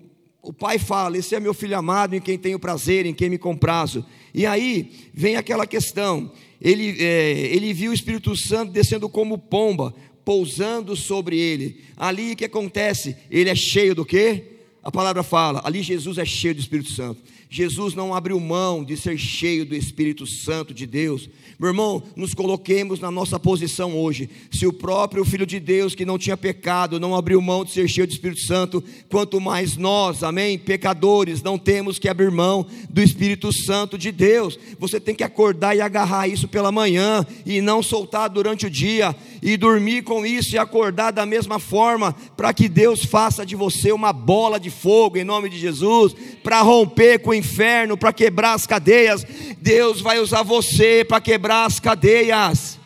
[0.43, 3.39] o pai fala: Esse é meu filho amado, em quem tenho prazer, em quem me
[3.39, 4.05] comprazo.
[4.33, 6.31] E aí vem aquela questão:
[6.61, 9.95] ele, é, ele viu o Espírito Santo descendo como pomba,
[10.25, 11.85] pousando sobre ele.
[11.97, 13.17] Ali o que acontece?
[13.31, 14.57] Ele é cheio do quê?
[14.83, 17.21] A palavra fala, ali Jesus é cheio do Espírito Santo.
[17.57, 21.27] Jesus não abriu mão de ser cheio do Espírito Santo de Deus.
[21.59, 24.29] Meu irmão, nos coloquemos na nossa posição hoje.
[24.51, 27.89] Se o próprio Filho de Deus, que não tinha pecado, não abriu mão de ser
[27.89, 33.01] cheio do Espírito Santo, quanto mais nós, amém, pecadores, não temos que abrir mão do
[33.01, 34.59] Espírito Santo de Deus.
[34.79, 39.17] Você tem que acordar e agarrar isso pela manhã e não soltar durante o dia
[39.43, 43.93] e dormir com isso e acordar da mesma forma, para que Deus faça de você
[43.93, 48.55] uma bola de fogo em nome de Jesus, para romper com o inferno, para quebrar
[48.55, 49.25] as cadeias.
[49.59, 52.79] Deus vai usar você para quebrar as cadeias.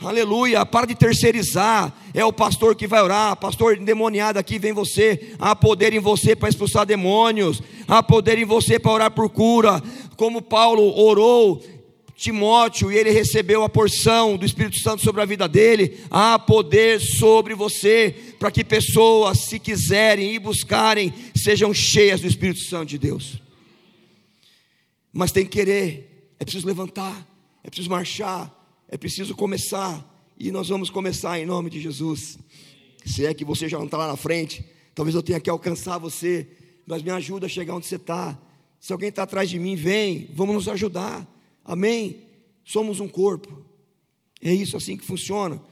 [0.00, 1.94] Aleluia, para de terceirizar.
[2.12, 5.34] É o pastor que vai orar, pastor endemoniado aqui vem você.
[5.38, 9.82] Há poder em você para expulsar demônios, há poder em você para orar por cura.
[10.16, 11.62] Como Paulo orou
[12.16, 16.98] Timóteo e ele recebeu a porção do Espírito Santo sobre a vida dele, há poder
[16.98, 22.98] sobre você, para que pessoas, se quiserem e buscarem, sejam cheias do Espírito Santo de
[22.98, 23.45] Deus.
[25.16, 27.26] Mas tem que querer, é preciso levantar,
[27.64, 28.54] é preciso marchar,
[28.86, 30.04] é preciso começar,
[30.38, 32.38] e nós vamos começar em nome de Jesus.
[33.02, 34.62] Se é que você já não está lá na frente,
[34.94, 36.46] talvez eu tenha que alcançar você,
[36.86, 38.38] mas me ajuda a chegar onde você está.
[38.78, 41.26] Se alguém está atrás de mim, vem, vamos nos ajudar.
[41.64, 42.20] Amém?
[42.62, 43.64] Somos um corpo.
[44.42, 45.62] É isso assim que funciona.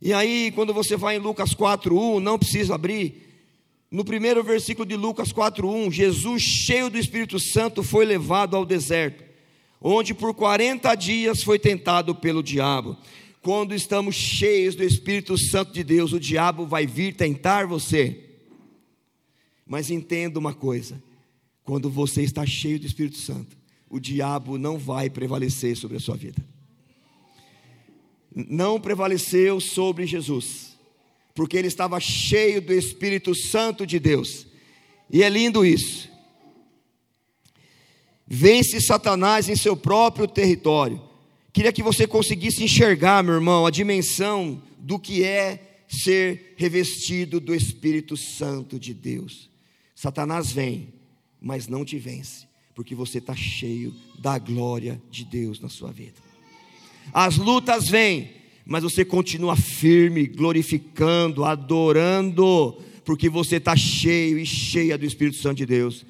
[0.00, 3.33] E aí, quando você vai em Lucas 4:1, não precisa abrir.
[3.94, 9.22] No primeiro versículo de Lucas 4:1, Jesus, cheio do Espírito Santo, foi levado ao deserto,
[9.80, 12.96] onde por 40 dias foi tentado pelo diabo.
[13.40, 18.30] Quando estamos cheios do Espírito Santo de Deus, o diabo vai vir tentar você.
[19.64, 21.00] Mas entenda uma coisa:
[21.62, 23.56] quando você está cheio do Espírito Santo,
[23.88, 26.44] o diabo não vai prevalecer sobre a sua vida.
[28.34, 30.73] Não prevaleceu sobre Jesus,
[31.34, 34.46] porque ele estava cheio do Espírito Santo de Deus.
[35.10, 36.08] E é lindo isso.
[38.26, 41.02] Vence Satanás em seu próprio território.
[41.52, 47.54] Queria que você conseguisse enxergar, meu irmão, a dimensão do que é ser revestido do
[47.54, 49.50] Espírito Santo de Deus.
[49.94, 50.94] Satanás vem,
[51.40, 56.20] mas não te vence porque você está cheio da glória de Deus na sua vida.
[57.12, 58.30] As lutas vêm,
[58.66, 65.58] mas você continua firme, glorificando, adorando, porque você está cheio e cheia do Espírito Santo
[65.58, 66.06] de Deus.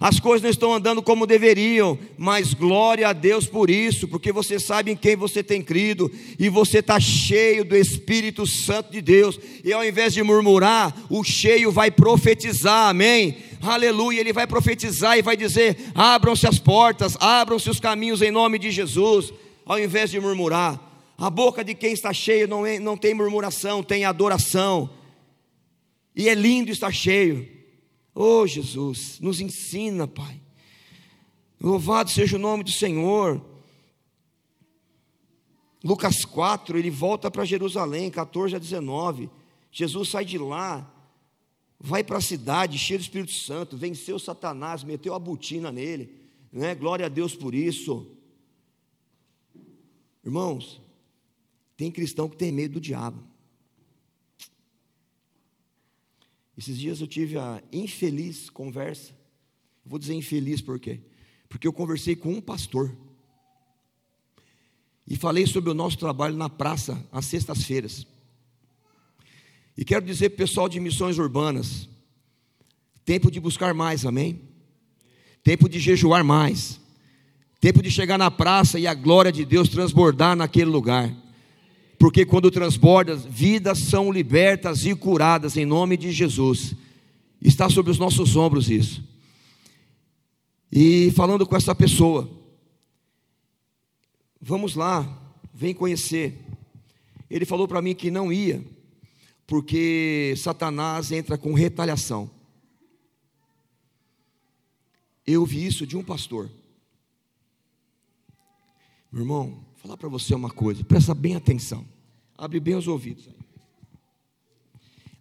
[0.00, 4.58] As coisas não estão andando como deveriam, mas glória a Deus por isso, porque você
[4.58, 9.40] sabe em quem você tem crido e você está cheio do Espírito Santo de Deus.
[9.64, 13.38] E ao invés de murmurar, o cheio vai profetizar, amém?
[13.60, 18.56] Aleluia, ele vai profetizar e vai dizer: abram-se as portas, abram-se os caminhos em nome
[18.56, 19.32] de Jesus,
[19.66, 20.87] ao invés de murmurar.
[21.18, 24.88] A boca de quem está cheio não, é, não tem murmuração, tem adoração.
[26.14, 27.48] E é lindo estar cheio.
[28.14, 30.40] Oh Jesus, nos ensina, Pai.
[31.60, 33.44] Louvado seja o nome do Senhor.
[35.82, 39.28] Lucas 4, ele volta para Jerusalém, 14 a 19.
[39.72, 40.88] Jesus sai de lá,
[41.80, 46.14] vai para a cidade cheio do Espírito Santo, venceu Satanás, meteu a botina nele,
[46.52, 46.76] né?
[46.76, 48.06] Glória a Deus por isso.
[50.24, 50.80] Irmãos,
[51.78, 53.22] tem cristão que tem medo do diabo.
[56.56, 59.12] Esses dias eu tive a infeliz conversa.
[59.86, 61.00] Vou dizer infeliz por quê?
[61.48, 62.94] Porque eu conversei com um pastor.
[65.06, 68.04] E falei sobre o nosso trabalho na praça, às sextas-feiras.
[69.76, 71.88] E quero dizer para o pessoal de missões urbanas:
[73.04, 74.42] tempo de buscar mais, amém?
[75.44, 76.80] Tempo de jejuar mais.
[77.60, 81.27] Tempo de chegar na praça e a glória de Deus transbordar naquele lugar
[81.98, 86.74] porque quando transborda, vidas são libertas e curadas em nome de Jesus.
[87.42, 89.02] Está sobre os nossos ombros isso.
[90.70, 92.30] E falando com essa pessoa,
[94.40, 95.06] vamos lá,
[95.52, 96.38] vem conhecer.
[97.28, 98.64] Ele falou para mim que não ia,
[99.46, 102.30] porque Satanás entra com retaliação.
[105.26, 106.48] Eu vi isso de um pastor.
[109.10, 111.84] Meu irmão, falar para você uma coisa, presta bem atenção.
[112.36, 113.28] Abre bem os ouvidos.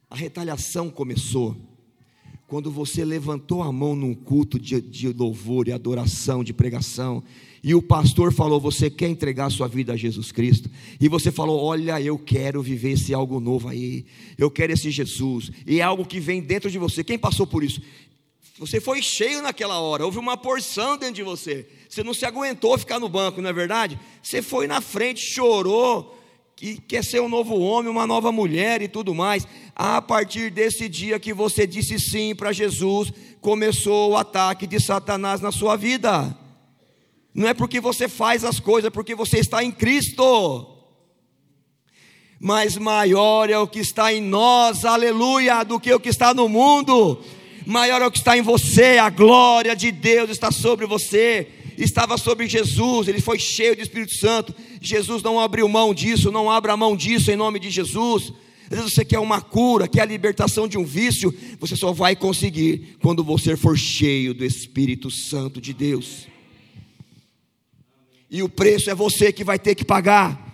[0.09, 1.55] A retaliação começou
[2.47, 7.23] quando você levantou a mão num culto de, de, louvor e adoração, de pregação,
[7.63, 10.69] e o pastor falou: Você quer entregar a sua vida a Jesus Cristo?
[10.99, 14.05] E você falou: Olha, eu quero viver esse algo novo aí,
[14.37, 17.03] eu quero esse Jesus, e é algo que vem dentro de você.
[17.03, 17.81] Quem passou por isso?
[18.59, 21.67] Você foi cheio naquela hora, houve uma porção dentro de você.
[21.87, 23.99] Você não se aguentou ficar no banco, não é verdade?
[24.21, 26.17] Você foi na frente, chorou,
[26.55, 29.47] que quer ser um novo homem, uma nova mulher e tudo mais.
[29.75, 35.39] A partir desse dia que você disse sim para Jesus, começou o ataque de Satanás
[35.39, 36.35] na sua vida.
[37.35, 40.73] Não é porque você faz as coisas, é porque você está em Cristo.
[42.39, 46.49] Mas maior é o que está em nós, aleluia, do que o que está no
[46.49, 47.23] mundo
[47.68, 51.47] maior é o que está em você, a glória de Deus está sobre você.
[51.78, 54.53] Estava sobre Jesus, ele foi cheio do Espírito Santo.
[54.82, 58.34] Jesus não abriu mão disso, não abra mão disso em nome de Jesus.
[58.63, 62.15] Às vezes você quer uma cura, quer a libertação de um vício, você só vai
[62.15, 66.28] conseguir quando você for cheio do Espírito Santo de Deus.
[68.30, 70.45] E o preço é você que vai ter que pagar.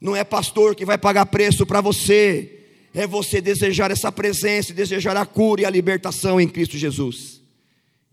[0.00, 2.57] Não é pastor que vai pagar preço para você.
[2.94, 7.42] É você desejar essa presença, desejar a cura e a libertação em Cristo Jesus.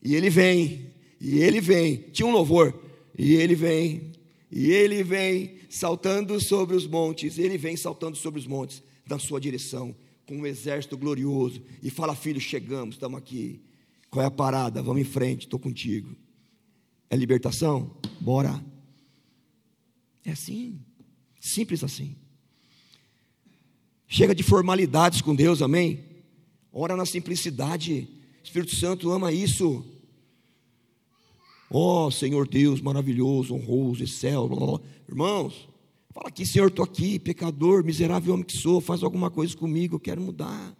[0.03, 2.05] E ele vem, e ele vem.
[2.11, 2.73] Tinha um louvor.
[3.17, 4.11] E ele vem,
[4.51, 7.37] e ele vem saltando sobre os montes.
[7.37, 9.95] Ele vem saltando sobre os montes na sua direção,
[10.25, 11.61] com um exército glorioso.
[11.81, 13.61] E fala, filho, chegamos, estamos aqui.
[14.09, 14.81] Qual é a parada?
[14.81, 16.15] Vamos em frente, estou contigo.
[17.09, 17.95] É libertação?
[18.19, 18.63] Bora.
[20.23, 20.79] É assim.
[21.39, 22.15] Simples assim.
[24.07, 26.03] Chega de formalidades com Deus, amém?
[26.71, 28.07] Ora na simplicidade.
[28.43, 29.83] Espírito Santo ama isso.
[31.69, 34.81] Ó oh, Senhor Deus maravilhoso, honroso e céu.
[35.09, 35.67] Irmãos,
[36.11, 39.99] fala aqui, Senhor, estou aqui, pecador, miserável homem que sou, faz alguma coisa comigo, eu
[39.99, 40.75] quero mudar.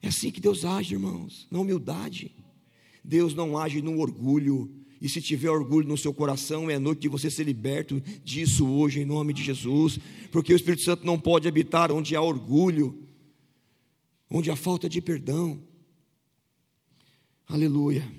[0.00, 2.30] É assim que Deus age, irmãos, na humildade.
[3.02, 4.70] Deus não age no orgulho,
[5.00, 9.00] e se tiver orgulho no seu coração, é noite de você ser liberto disso hoje,
[9.00, 9.98] em nome de Jesus,
[10.32, 13.06] porque o Espírito Santo não pode habitar onde há orgulho,
[14.28, 15.62] onde há falta de perdão.
[17.46, 18.10] Aleluia.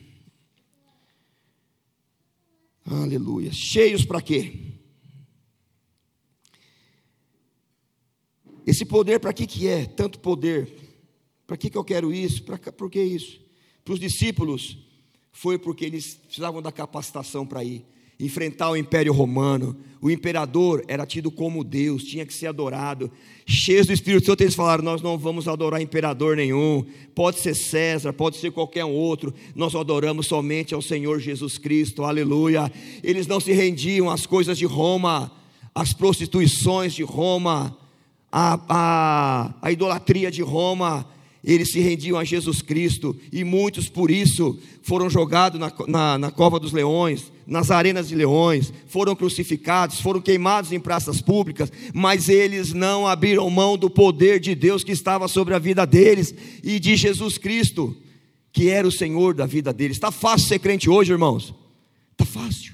[2.86, 3.52] Aleluia.
[3.52, 4.70] Cheios para quê?
[8.66, 9.86] Esse poder para que que é?
[9.86, 10.72] Tanto poder.
[11.46, 12.44] Para que que eu quero isso?
[12.44, 13.40] Para que isso?
[13.84, 14.89] Para os discípulos
[15.42, 17.86] foi porque eles precisavam da capacitação para ir
[18.20, 19.74] enfrentar o Império Romano.
[20.02, 23.10] O imperador era tido como Deus, tinha que ser adorado.
[23.46, 26.86] Cheios do Espírito Santo, eles falaram: Nós não vamos adorar imperador nenhum,
[27.16, 32.70] pode ser César, pode ser qualquer outro, nós adoramos somente ao Senhor Jesus Cristo, aleluia.
[33.02, 35.32] Eles não se rendiam às coisas de Roma,
[35.74, 37.78] às prostituições de Roma,
[38.30, 41.08] à, à, à idolatria de Roma
[41.54, 46.32] eles se rendiam a Jesus Cristo, e muitos por isso foram jogados na, na, na,
[46.32, 52.30] cova dos leões, nas arenas de leões, foram crucificados, foram queimados em praças públicas, mas
[52.30, 56.34] eles não abriram mão do poder de Deus que estava sobre a vida deles
[56.64, 57.98] e de Jesus Cristo,
[58.52, 59.98] que era o Senhor da vida deles.
[59.98, 61.54] Está fácil ser crente hoje, irmãos?
[62.12, 62.74] Está fácil.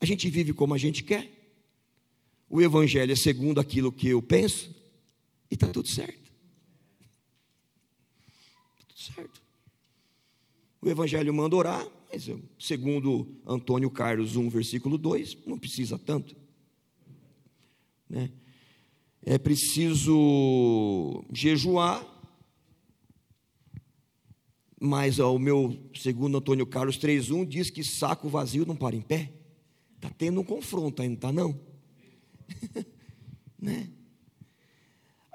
[0.00, 1.30] A gente vive como a gente quer.
[2.48, 4.75] O Evangelho é segundo aquilo que eu penso,
[5.50, 6.32] e está tudo certo.
[8.74, 9.42] Está tudo certo.
[10.80, 12.28] O Evangelho manda orar, mas
[12.58, 16.36] segundo Antônio Carlos 1, versículo 2, não precisa tanto.
[18.08, 18.30] Né?
[19.22, 22.04] É preciso jejuar,
[24.80, 29.32] mas o meu segundo Antônio Carlos 3,1 diz que saco vazio não para em pé.
[29.96, 31.58] Está tendo um confronto não está não?
[33.58, 33.90] né?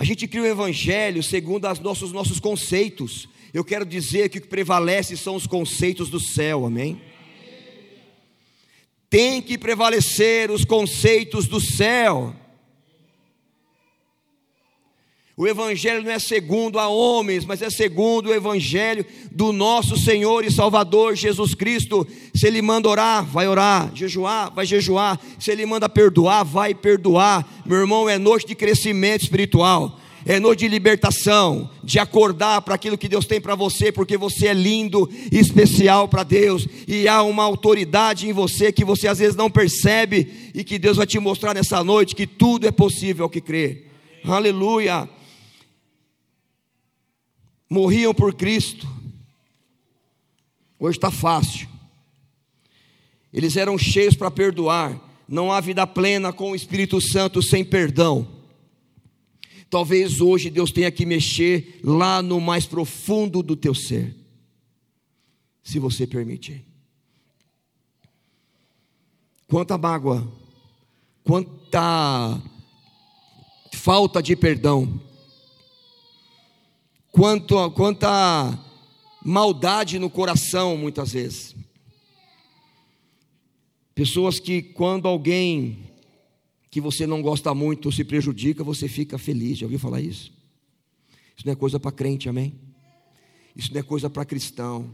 [0.02, 3.30] A gente cria o evangelho segundo os nossos, nossos conceitos.
[3.54, 7.00] Eu quero dizer que o que prevalece são os conceitos do céu, amém?
[9.12, 12.36] Tem que prevalecer os conceitos do céu.
[15.42, 20.46] O Evangelho não é segundo a homens, mas é segundo o Evangelho do nosso Senhor
[20.46, 22.08] e Salvador Jesus Cristo.
[22.32, 25.20] Se Ele manda orar, vai orar, jejuar, vai jejuar.
[25.40, 27.64] Se Ele manda perdoar, vai perdoar.
[27.66, 30.00] Meu irmão, é noite de crescimento espiritual.
[30.28, 34.46] É noite de libertação, de acordar para aquilo que Deus tem para você, porque você
[34.46, 39.18] é lindo e especial para Deus, e há uma autoridade em você que você às
[39.18, 43.24] vezes não percebe, e que Deus vai te mostrar nessa noite que tudo é possível
[43.24, 43.86] ao que crê.
[44.24, 45.10] Aleluia
[47.72, 48.86] morriam por Cristo.
[50.78, 51.70] Hoje está fácil.
[53.32, 55.00] Eles eram cheios para perdoar.
[55.26, 58.28] Não há vida plena com o Espírito Santo sem perdão.
[59.70, 64.14] Talvez hoje Deus tenha que mexer lá no mais profundo do teu ser,
[65.64, 66.66] se você permitir.
[69.48, 70.30] Quanta mágoa,
[71.24, 72.42] quanta
[73.72, 75.02] falta de perdão
[77.12, 78.58] quanto, quanta
[79.24, 81.56] maldade no coração, muitas vezes.
[83.94, 85.92] Pessoas que, quando alguém
[86.72, 89.58] que você não gosta muito se prejudica, você fica feliz.
[89.58, 90.32] Já ouviu falar isso?
[91.36, 92.56] Isso não é coisa para crente, amém?
[93.56, 94.90] Isso não é coisa para cristão.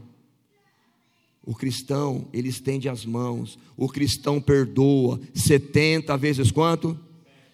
[1.46, 3.58] O cristão, ele estende as mãos.
[3.76, 6.98] O cristão perdoa 70 vezes quanto?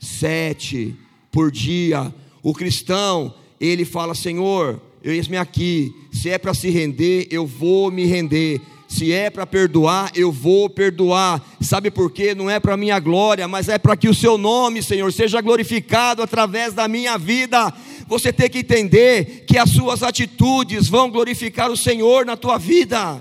[0.01, 0.97] Sete
[1.31, 2.13] por dia.
[2.43, 8.05] O cristão, ele fala: Senhor, eis-me aqui, se é para se render, eu vou me
[8.05, 8.61] render.
[8.87, 11.45] Se é para perdoar, eu vou perdoar.
[11.61, 12.33] Sabe por quê?
[12.33, 16.23] Não é para minha glória, mas é para que o seu nome, Senhor, seja glorificado
[16.23, 17.75] através da minha vida.
[18.07, 23.21] Você tem que entender que as suas atitudes vão glorificar o Senhor na tua vida.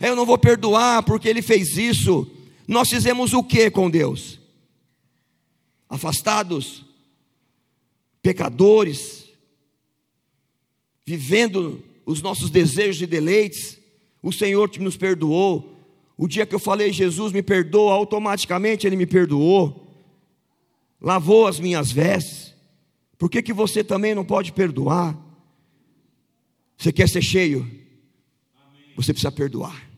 [0.00, 2.28] Eu não vou perdoar porque ele fez isso.
[2.66, 4.40] Nós fizemos o que com Deus?
[5.88, 6.84] Afastados,
[8.22, 9.23] pecadores,
[11.04, 13.78] vivendo os nossos desejos e deleites,
[14.22, 15.72] o Senhor nos perdoou.
[16.16, 19.86] O dia que eu falei, Jesus me perdoa, automaticamente Ele me perdoou,
[21.00, 22.54] lavou as minhas vestes.
[23.18, 25.18] Por que, que você também não pode perdoar?
[26.76, 27.68] Você quer ser cheio?
[28.96, 29.90] Você precisa perdoar.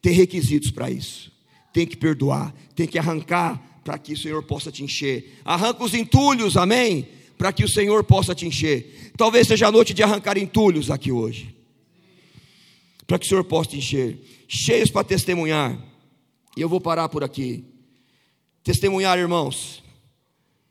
[0.00, 1.32] Tem requisitos para isso.
[1.72, 5.40] Tem que perdoar, tem que arrancar para que o Senhor possa te encher.
[5.44, 7.08] Arranca os entulhos, amém?
[7.44, 9.12] Para que o Senhor possa te encher.
[9.18, 11.54] Talvez seja a noite de arrancar entulhos aqui hoje.
[13.06, 14.18] Para que o Senhor possa te encher.
[14.48, 15.78] Cheios para testemunhar.
[16.56, 17.62] E eu vou parar por aqui.
[18.62, 19.84] Testemunhar, irmãos.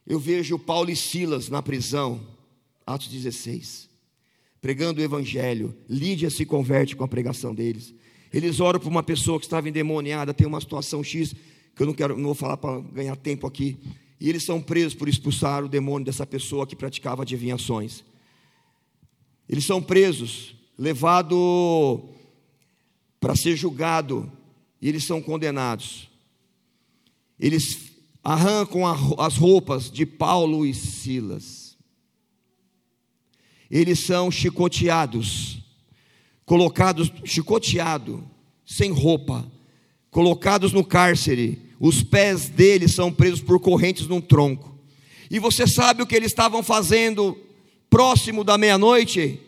[0.08, 2.20] Eu vejo Paulo e Silas na prisão,
[2.88, 3.88] Atos 16,
[4.60, 5.78] pregando o Evangelho.
[5.88, 7.94] Lídia se converte com a pregação deles.
[8.34, 11.36] Eles oram por uma pessoa que estava endemoniada, tem uma situação X,
[11.76, 13.78] que eu não quero, não vou falar para ganhar tempo aqui.
[14.24, 18.06] E eles são presos por expulsar o demônio dessa pessoa que praticava adivinhações.
[19.50, 21.38] Eles são presos, levados
[23.20, 24.32] para ser julgado,
[24.82, 26.10] e eles são condenados.
[27.38, 27.92] Eles
[28.24, 28.88] arrancam
[29.20, 31.78] as roupas de Paulo e Silas.
[33.70, 35.60] Eles são chicoteados,
[36.46, 38.24] colocados, chicoteado,
[38.66, 39.46] sem roupa,
[40.10, 41.73] colocados no cárcere.
[41.84, 44.80] Os pés deles são presos por correntes num tronco.
[45.30, 47.38] E você sabe o que eles estavam fazendo
[47.90, 49.40] próximo da meia-noite?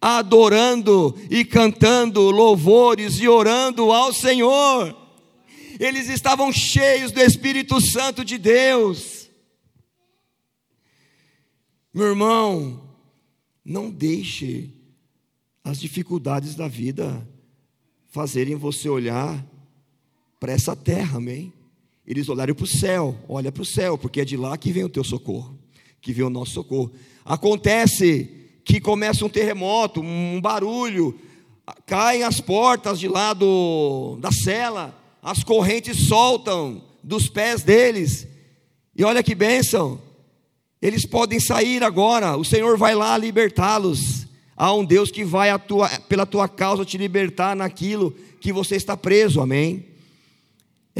[0.00, 5.00] Adorando e cantando louvores e orando ao Senhor
[5.80, 9.30] eles estavam cheios do Espírito Santo de Deus.
[11.92, 12.86] Meu irmão,
[13.64, 14.74] não deixe
[15.64, 17.26] as dificuldades da vida
[18.08, 19.42] fazerem você olhar
[20.38, 21.50] para essa terra, amém?
[22.10, 24.82] Eles olharam para o céu, olha para o céu, porque é de lá que vem
[24.82, 25.56] o teu socorro,
[26.00, 26.90] que vem o nosso socorro.
[27.24, 28.28] Acontece
[28.64, 31.16] que começa um terremoto, um barulho,
[31.86, 34.92] caem as portas de lá do, da cela,
[35.22, 38.26] as correntes soltam dos pés deles.
[38.96, 40.02] E olha que bênção,
[40.82, 44.26] eles podem sair agora, o Senhor vai lá libertá-los.
[44.56, 48.96] Há um Deus que vai atua, pela tua causa te libertar naquilo que você está
[48.96, 49.89] preso, amém?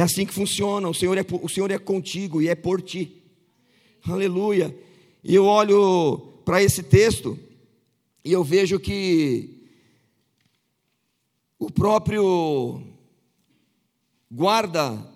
[0.01, 3.22] É assim que funciona, o Senhor é, o Senhor é contigo e é por ti,
[4.09, 4.74] aleluia.
[5.22, 7.38] E eu olho para esse texto
[8.24, 9.62] e eu vejo que
[11.59, 12.82] o próprio
[14.32, 15.07] guarda,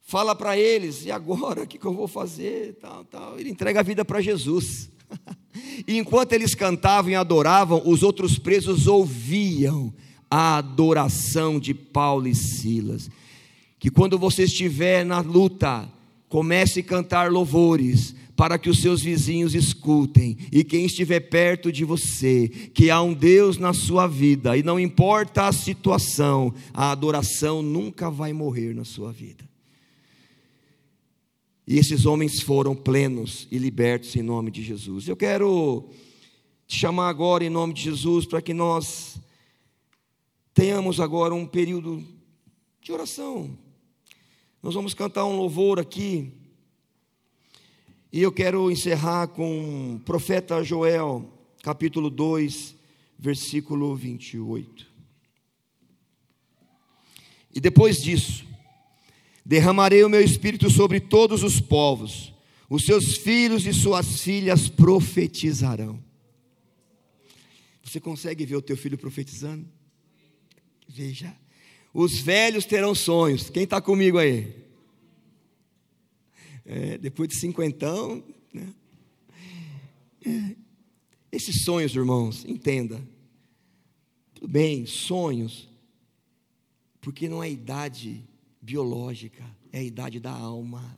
[0.00, 2.74] fala para eles, e agora o que, que eu vou fazer?
[2.74, 3.36] Tal, tal.
[3.36, 4.92] Ele entrega a vida para Jesus.
[5.88, 9.92] e enquanto eles cantavam e adoravam, os outros presos ouviam
[10.30, 13.10] a adoração de Paulo e Silas.
[13.84, 15.86] Que quando você estiver na luta,
[16.30, 21.84] comece a cantar louvores, para que os seus vizinhos escutem e quem estiver perto de
[21.84, 27.60] você, que há um Deus na sua vida e não importa a situação, a adoração
[27.60, 29.44] nunca vai morrer na sua vida.
[31.66, 35.08] E esses homens foram plenos e libertos em nome de Jesus.
[35.08, 35.90] Eu quero
[36.66, 39.20] te chamar agora em nome de Jesus para que nós
[40.54, 42.02] tenhamos agora um período
[42.80, 43.62] de oração.
[44.64, 46.32] Nós vamos cantar um louvor aqui.
[48.10, 51.30] E eu quero encerrar com o profeta Joel,
[51.62, 52.74] capítulo 2,
[53.18, 54.90] versículo 28.
[57.54, 58.46] E depois disso,
[59.44, 62.32] derramarei o meu espírito sobre todos os povos,
[62.66, 66.02] os seus filhos e suas filhas profetizarão.
[67.82, 69.68] Você consegue ver o teu filho profetizando?
[70.88, 71.43] Veja.
[71.94, 73.48] Os velhos terão sonhos.
[73.48, 74.64] Quem está comigo aí?
[76.64, 78.22] é, depois de cinquentão.
[78.52, 78.74] Né?
[80.24, 80.56] É,
[81.30, 83.00] esses sonhos, irmãos, entenda.
[84.34, 85.68] Tudo bem, sonhos,
[87.00, 88.22] porque não é idade
[88.60, 90.96] biológica, é a idade da alma.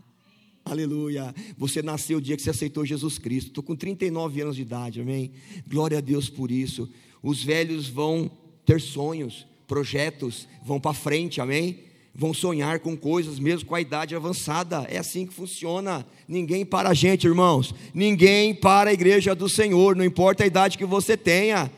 [0.65, 1.35] Aleluia.
[1.57, 3.49] Você nasceu o dia que você aceitou Jesus Cristo.
[3.49, 5.33] Estou com 39 anos de idade, amém?
[5.67, 6.91] Glória a Deus por isso.
[7.23, 8.31] Os velhos vão
[8.65, 11.87] ter sonhos, projetos, vão para frente, amém?
[12.19, 14.87] vão sonhar com coisas mesmo com a idade avançada.
[14.89, 16.07] É assim que funciona.
[16.27, 17.75] Ninguém para a gente, irmãos.
[17.93, 21.71] Ninguém para a igreja do Senhor, não importa a idade que você tenha.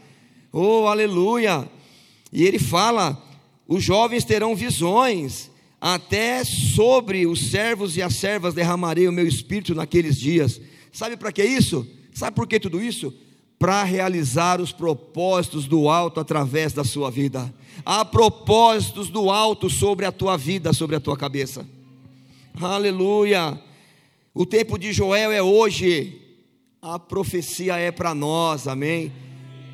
[0.52, 1.68] Oh, aleluia.
[2.32, 3.20] E ele fala:
[3.66, 5.50] os jovens terão visões,
[5.80, 10.60] até sobre os servos e as servas derramarei o meu espírito naqueles dias.
[10.92, 11.86] Sabe para que isso?
[12.14, 13.12] Sabe por que tudo isso?
[13.58, 17.52] Para realizar os propósitos do alto através da sua vida.
[17.84, 21.66] Há propósitos do alto sobre a tua vida, sobre a tua cabeça.
[22.60, 23.60] Aleluia.
[24.34, 26.20] O tempo de Joel é hoje.
[26.80, 29.12] A profecia é para nós, amém.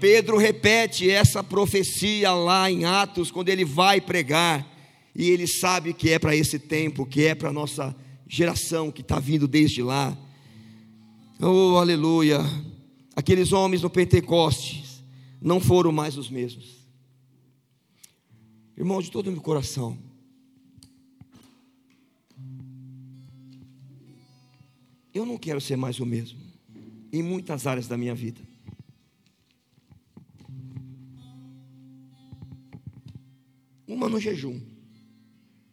[0.01, 4.67] Pedro repete essa profecia lá em Atos, quando ele vai pregar,
[5.15, 7.95] e ele sabe que é para esse tempo, que é para a nossa
[8.27, 10.17] geração que está vindo desde lá.
[11.41, 12.41] Oh, aleluia!
[13.17, 15.05] Aqueles homens no Pentecostes
[15.41, 16.85] não foram mais os mesmos.
[18.77, 19.97] Irmão, de todo o meu coração,
[25.13, 26.41] eu não quero ser mais o mesmo,
[27.13, 28.41] em muitas áreas da minha vida.
[33.87, 34.61] Uma no jejum,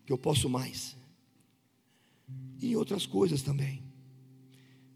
[0.05, 0.95] que eu posso mais.
[2.61, 3.81] E outras coisas também.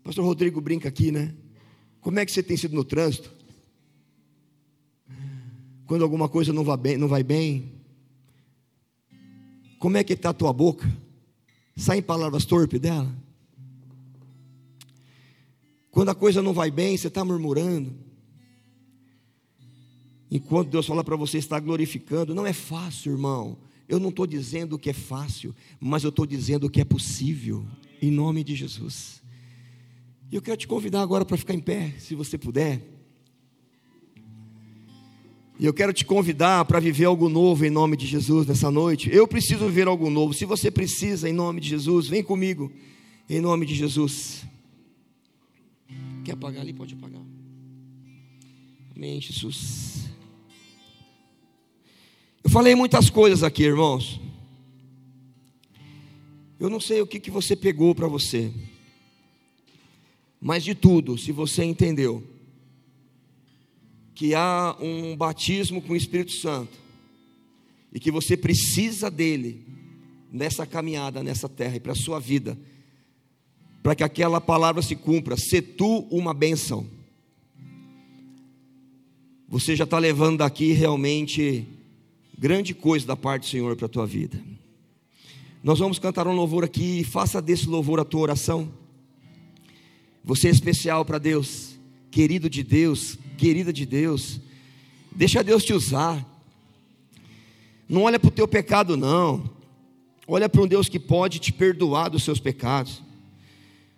[0.04, 1.36] Pastor Rodrigo brinca aqui, né?
[2.06, 3.32] Como é que você tem sido no trânsito?
[5.88, 7.72] Quando alguma coisa não vai bem, não vai bem,
[9.80, 10.88] como é que está a tua boca?
[11.76, 13.12] Saem palavras torpes dela?
[15.90, 17.92] Quando a coisa não vai bem, você está murmurando.
[20.30, 23.58] Enquanto Deus fala para você estar glorificando, não é fácil, irmão.
[23.90, 27.66] Eu não estou dizendo que é fácil, mas eu estou dizendo que é possível,
[28.00, 29.25] em nome de Jesus.
[30.32, 32.82] E eu quero te convidar agora para ficar em pé, se você puder.
[35.58, 39.10] E eu quero te convidar para viver algo novo em nome de Jesus nessa noite.
[39.10, 40.34] Eu preciso viver algo novo.
[40.34, 42.72] Se você precisa, em nome de Jesus, vem comigo,
[43.30, 44.44] em nome de Jesus.
[46.26, 46.74] Quer apagar ali?
[46.74, 47.22] Pode apagar.
[48.96, 50.10] Amém, Jesus.
[52.44, 54.20] Eu falei muitas coisas aqui, irmãos.
[56.60, 58.52] Eu não sei o que, que você pegou para você,
[60.40, 62.24] mas de tudo, se você entendeu
[64.14, 66.78] que há um batismo com o Espírito Santo
[67.94, 69.66] e que você precisa dele
[70.32, 72.58] nessa caminhada, nessa terra e para a sua vida,
[73.84, 76.88] para que aquela palavra se cumpra, se tu uma bênção.
[79.48, 81.68] Você já está levando daqui realmente
[82.38, 84.42] grande coisa da parte do Senhor para a tua vida.
[85.64, 88.72] Nós vamos cantar um louvor aqui, faça desse louvor a tua oração.
[90.26, 91.80] Você é especial para Deus,
[92.12, 94.42] querido de Deus, querida de Deus.
[95.12, 96.26] Deixa Deus te usar.
[97.88, 99.50] Não olha para o teu pecado, não.
[100.28, 103.04] Olha para um Deus que pode te perdoar dos seus pecados.